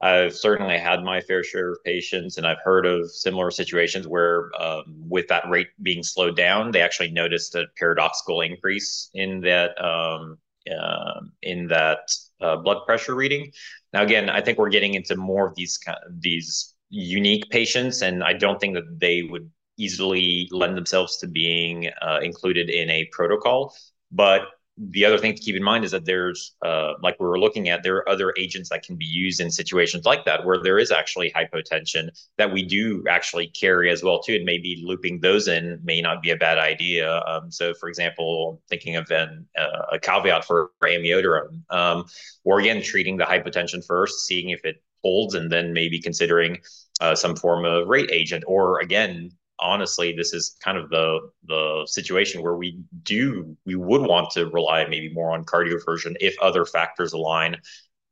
[0.00, 4.50] I've certainly had my fair share of patients, and I've heard of similar situations where,
[4.60, 9.80] um, with that rate being slowed down, they actually noticed a paradoxical increase in that
[9.80, 12.10] um, uh, in that
[12.40, 13.52] uh, blood pressure reading.
[13.92, 15.78] Now, again, I think we're getting into more of these
[16.10, 19.48] these unique patients, and I don't think that they would
[19.84, 21.76] easily lend themselves to being
[22.06, 23.74] uh, included in a protocol.
[24.10, 24.42] But
[24.78, 27.68] the other thing to keep in mind is that there's, uh, like we were looking
[27.68, 30.78] at, there are other agents that can be used in situations like that where there
[30.78, 32.08] is actually hypotension
[32.38, 36.22] that we do actually carry as well too, and maybe looping those in may not
[36.22, 37.06] be a bad idea.
[37.30, 42.06] Um, so, for example, thinking of an, uh, a caveat for amiodarone, um,
[42.44, 46.58] or again treating the hypotension first, seeing if it holds, and then maybe considering
[47.02, 51.86] uh, some form of rate agent, or again honestly, this is kind of the the
[51.86, 56.64] situation where we do we would want to rely maybe more on cardioversion if other
[56.64, 57.56] factors align,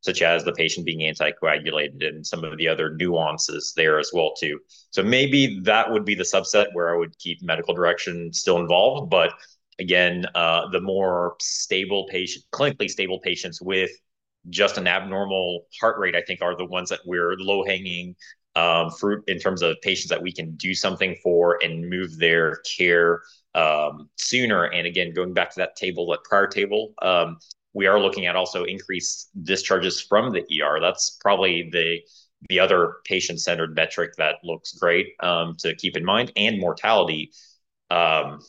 [0.00, 4.32] such as the patient being anticoagulated and some of the other nuances there as well
[4.38, 4.58] too.
[4.90, 9.10] So maybe that would be the subset where I would keep medical direction still involved,
[9.10, 9.32] but
[9.78, 13.90] again, uh, the more stable patient, clinically stable patients with
[14.48, 18.14] just an abnormal heart rate, I think, are the ones that we're low hanging
[18.56, 22.56] um, fruit in terms of patients that we can do something for and move their
[22.76, 23.22] care
[23.54, 24.64] um, sooner.
[24.64, 27.38] And again, going back to that table, that prior table, um,
[27.72, 30.80] we are looking at also increased discharges from the ER.
[30.80, 32.00] That's probably the
[32.48, 37.32] the other patient-centered metric that looks great um, to keep in mind, and mortality.
[37.90, 38.40] Um,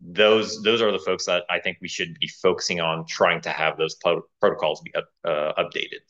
[0.00, 3.50] those those are the folks that I think we should be focusing on trying to
[3.50, 3.96] have those
[4.40, 6.00] protocols be up, uh, updated.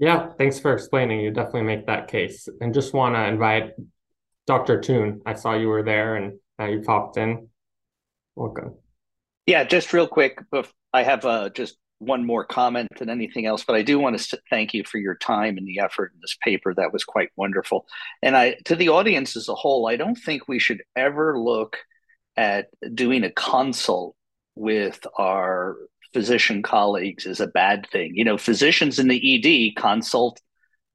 [0.00, 1.20] Yeah, thanks for explaining.
[1.20, 2.48] You definitely make that case.
[2.62, 3.74] And just want to invite
[4.46, 4.80] Dr.
[4.80, 5.20] Toon.
[5.26, 7.48] I saw you were there and now you popped in.
[8.34, 8.76] Welcome.
[9.44, 10.42] Yeah, just real quick.
[10.94, 14.40] I have uh, just one more comment than anything else, but I do want to
[14.48, 16.72] thank you for your time and the effort in this paper.
[16.72, 17.86] That was quite wonderful.
[18.22, 21.76] And I, to the audience as a whole, I don't think we should ever look
[22.38, 24.16] at doing a consult
[24.54, 25.76] with our
[26.12, 28.12] physician colleagues is a bad thing.
[28.14, 30.40] You know, physicians in the ED consult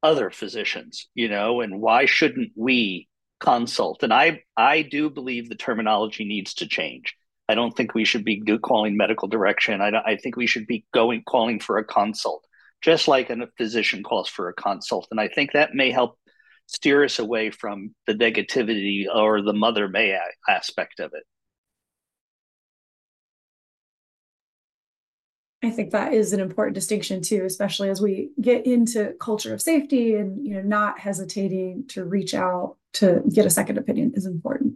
[0.03, 3.07] other physicians, you know, and why shouldn't we
[3.39, 4.03] consult?
[4.03, 7.15] And I I do believe the terminology needs to change.
[7.47, 9.81] I don't think we should be calling medical direction.
[9.81, 12.45] I, I think we should be going calling for a consult
[12.85, 15.07] just like a physician calls for a consult.
[15.09, 16.19] And I think that may help
[16.67, 20.15] steer us away from the negativity or the mother may
[20.47, 21.23] aspect of it.
[25.65, 29.61] I think that is an important distinction too, especially as we get into culture of
[29.61, 34.25] safety and you know not hesitating to reach out to get a second opinion is
[34.25, 34.75] important.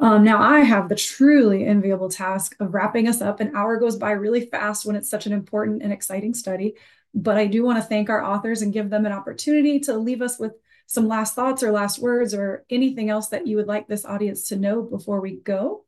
[0.00, 3.40] Um, now I have the truly enviable task of wrapping us up.
[3.40, 6.74] An hour goes by really fast when it's such an important and exciting study.
[7.14, 10.22] But I do want to thank our authors and give them an opportunity to leave
[10.22, 10.52] us with
[10.86, 14.48] some last thoughts or last words or anything else that you would like this audience
[14.48, 15.84] to know before we go.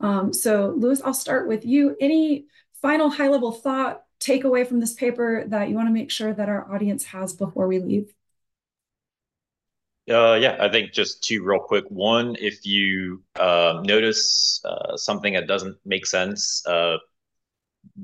[0.00, 1.96] Um, so, Louis, I'll start with you.
[2.00, 2.46] Any
[2.82, 6.48] final high level thought, takeaway from this paper that you want to make sure that
[6.48, 8.12] our audience has before we leave?
[10.08, 11.84] Uh, yeah, I think just two real quick.
[11.88, 16.98] One, if you uh, notice uh, something that doesn't make sense, uh,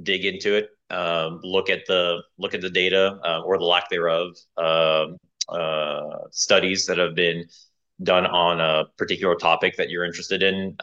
[0.03, 0.71] dig into it.
[0.91, 4.37] Um, look at the look at the data uh, or the lack thereof.
[4.57, 5.17] Um,
[5.49, 7.45] uh, studies that have been
[8.03, 10.77] done on a particular topic that you're interested in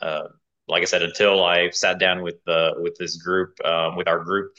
[0.69, 4.23] like I said, until I sat down with the with this group, um, with our
[4.23, 4.53] group,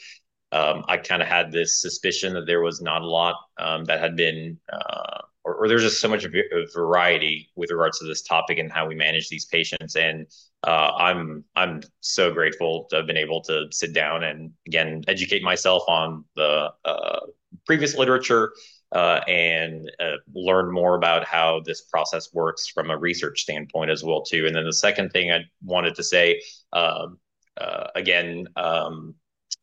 [0.51, 4.01] um, I kind of had this suspicion that there was not a lot um, that
[4.01, 6.27] had been, uh, or, or, there's just so much
[6.73, 9.95] variety with regards to this topic and how we manage these patients.
[9.95, 10.27] And
[10.67, 15.41] uh, I'm I'm so grateful to have been able to sit down and again educate
[15.41, 17.19] myself on the uh,
[17.65, 18.51] previous literature
[18.91, 24.03] uh, and uh, learn more about how this process works from a research standpoint as
[24.03, 24.45] well too.
[24.45, 26.41] And then the second thing I wanted to say,
[26.73, 27.19] um,
[27.59, 29.15] uh, again, um,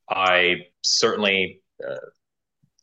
[0.09, 1.97] I certainly uh,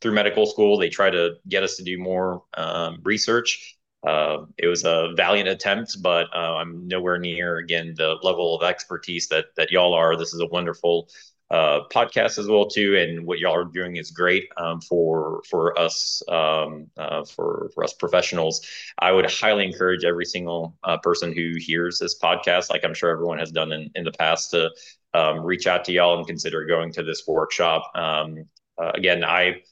[0.00, 3.76] through medical school they try to get us to do more um, research.
[4.06, 8.62] Uh, it was a valiant attempt, but uh, I'm nowhere near again the level of
[8.62, 10.16] expertise that that y'all are.
[10.16, 11.08] This is a wonderful
[11.50, 12.96] uh, podcast as well too.
[12.96, 17.84] And what y'all are doing is great um, for for us um, uh, for for
[17.84, 18.66] us professionals.
[18.98, 23.10] I would highly encourage every single uh, person who hears this podcast, like I'm sure
[23.10, 24.70] everyone has done in, in the past, to
[25.14, 27.90] um, reach out to y'all and consider going to this workshop.
[27.94, 28.44] Um,
[28.78, 29.62] uh, again, I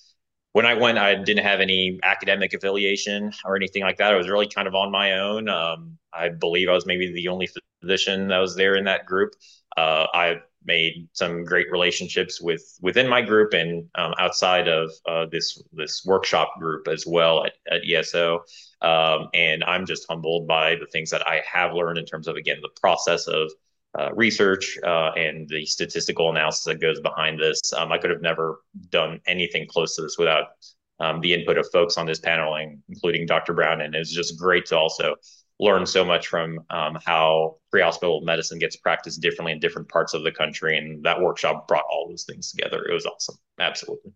[0.53, 4.12] when I went, I didn't have any academic affiliation or anything like that.
[4.12, 5.49] I was really kind of on my own.
[5.49, 7.49] Um, I believe I was maybe the only
[7.83, 9.35] physician that was there in that group.
[9.77, 15.27] Uh, I made some great relationships with within my group and um, outside of uh,
[15.31, 18.45] this this workshop group as well at, at ESO.
[18.83, 22.37] Um, and I'm just humbled by the things that I have learned in terms of
[22.37, 23.51] again the process of
[23.99, 27.73] uh, research uh, and the statistical analysis that goes behind this.
[27.73, 28.61] Um, I could have never
[28.91, 30.47] done anything close to this without
[31.01, 32.57] um, the input of folks on this panel,
[32.89, 33.53] including Dr.
[33.53, 33.81] Brown.
[33.81, 35.15] And it was just great to also
[35.61, 40.25] learned so much from um, how pre-hospital medicine gets practiced differently in different parts of
[40.25, 42.85] the country and that workshop brought all those things together.
[42.85, 43.37] It was awesome.
[43.59, 44.13] Absolutely.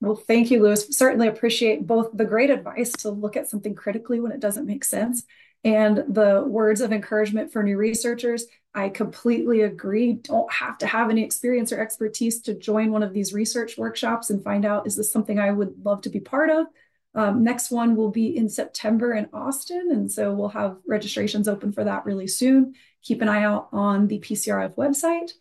[0.00, 4.18] Well thank you louis certainly appreciate both the great advice to look at something critically
[4.18, 5.22] when it doesn't make sense
[5.64, 8.46] and the words of encouragement for new researchers.
[8.74, 10.14] I completely agree.
[10.14, 14.30] Don't have to have any experience or expertise to join one of these research workshops
[14.30, 16.66] and find out is this something i would love to be part of
[17.14, 19.90] um, next one will be in September in Austin.
[19.90, 22.74] And so we'll have registrations open for that really soon.
[23.02, 25.32] Keep an eye out on the PCRF website.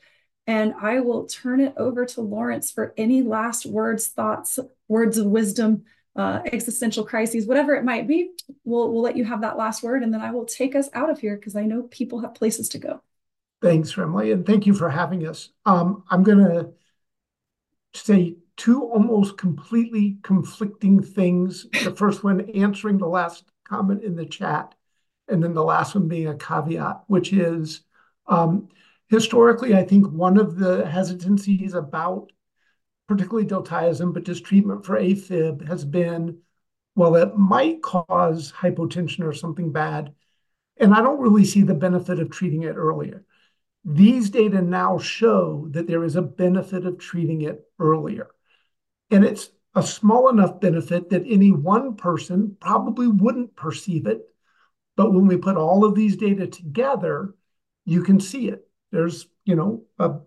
[0.47, 5.27] And I will turn it over to Lawrence for any last words, thoughts, words of
[5.27, 5.83] wisdom,
[6.15, 8.31] uh, existential crises, whatever it might be.
[8.65, 11.09] We'll, we'll let you have that last word and then I will take us out
[11.09, 13.01] of here because I know people have places to go.
[13.61, 15.49] Thanks, Remle, and thank you for having us.
[15.65, 16.71] Um, I'm going to
[17.93, 21.65] say two almost completely conflicting things.
[21.83, 24.75] The first one answering the last comment in the chat,
[25.27, 27.81] and then the last one being a caveat, which is
[28.27, 28.69] um,
[29.07, 32.31] historically, I think one of the hesitancies about
[33.07, 36.37] particularly diltiazem, but just treatment for AFib has been,
[36.93, 40.13] well, it might cause hypotension or something bad.
[40.77, 43.25] And I don't really see the benefit of treating it earlier.
[43.83, 48.29] These data now show that there is a benefit of treating it earlier.
[49.11, 54.21] And it's a small enough benefit that any one person probably wouldn't perceive it.
[54.95, 57.35] But when we put all of these data together,
[57.85, 58.67] you can see it.
[58.91, 60.19] There's, you know, a,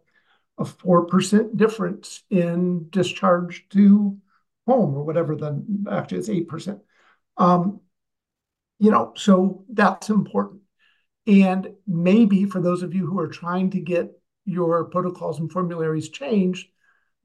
[0.59, 4.19] a 4% difference in discharge to
[4.67, 6.81] home or whatever the actually it's 8%.
[7.37, 7.81] Um,
[8.79, 10.63] you know, so that's important.
[11.27, 14.11] And maybe for those of you who are trying to get
[14.45, 16.69] your protocols and formularies changed,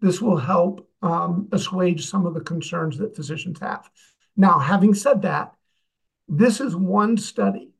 [0.01, 3.89] this will help um, assuage some of the concerns that physicians have.
[4.35, 5.53] Now, having said that,
[6.27, 7.71] this is one study,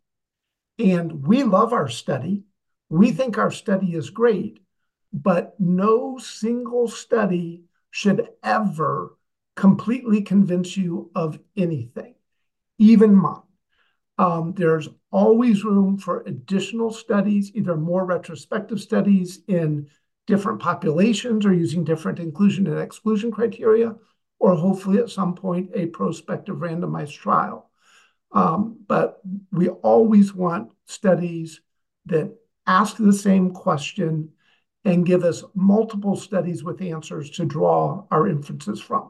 [0.77, 2.43] and we love our study.
[2.89, 4.59] We think our study is great,
[5.13, 9.15] but no single study should ever
[9.55, 12.15] completely convince you of anything,
[12.77, 13.41] even mine.
[14.17, 19.89] Um, there's always room for additional studies, either more retrospective studies in
[20.29, 23.95] different populations or using different inclusion and exclusion criteria,
[24.37, 27.71] or hopefully at some point a prospective randomized trial.
[28.31, 29.19] Um, but
[29.51, 31.61] we always want studies
[32.05, 32.31] that
[32.67, 34.29] ask the same question
[34.85, 39.09] and give us multiple studies with answers to draw our inferences from.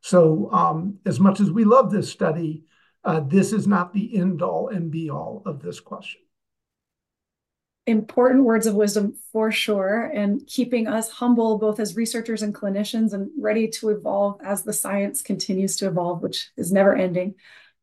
[0.00, 2.64] So um, as much as we love this study,
[3.04, 6.22] uh, this is not the end all and be all of this question.
[7.86, 13.12] Important words of wisdom for sure, and keeping us humble both as researchers and clinicians
[13.12, 17.34] and ready to evolve as the science continues to evolve, which is never ending.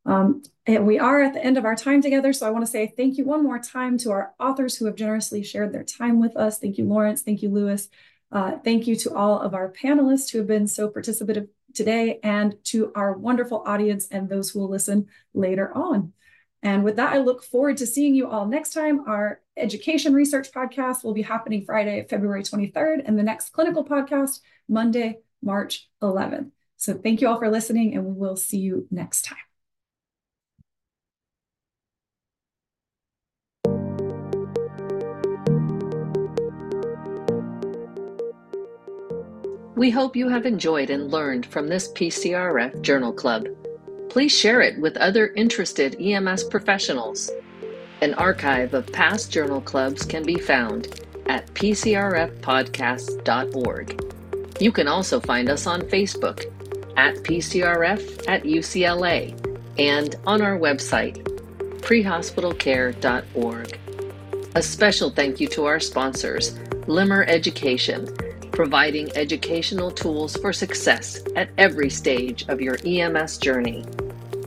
[0.05, 2.71] Um, and we are at the end of our time together, so I want to
[2.71, 6.19] say thank you one more time to our authors who have generously shared their time
[6.19, 6.57] with us.
[6.57, 7.21] Thank you, Lawrence.
[7.21, 7.87] Thank you, Louis.
[8.31, 12.55] Uh, thank you to all of our panelists who have been so participative today and
[12.63, 16.13] to our wonderful audience and those who will listen later on.
[16.64, 19.07] And with that, I look forward to seeing you all next time.
[19.07, 24.41] Our education research podcast will be happening Friday, February 23rd, and the next clinical podcast,
[24.68, 26.51] Monday, March 11th.
[26.78, 29.38] So thank you all for listening, and we will see you next time.
[39.76, 43.47] We hope you have enjoyed and learned from this PCRF Journal Club.
[44.12, 47.32] Please share it with other interested EMS professionals.
[48.01, 54.14] An archive of past journal clubs can be found at pcrfpodcasts.org.
[54.59, 56.43] You can also find us on Facebook
[56.97, 59.34] at PCRF at UCLA
[59.80, 61.24] and on our website,
[61.80, 63.80] prehospitalcare.org.
[64.55, 68.14] A special thank you to our sponsors, Limmer Education
[68.62, 73.84] providing educational tools for success at every stage of your EMS journey.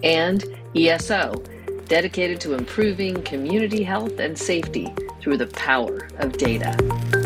[0.05, 0.45] And
[0.77, 1.43] ESO,
[1.89, 7.24] dedicated to improving community health and safety through the power of data.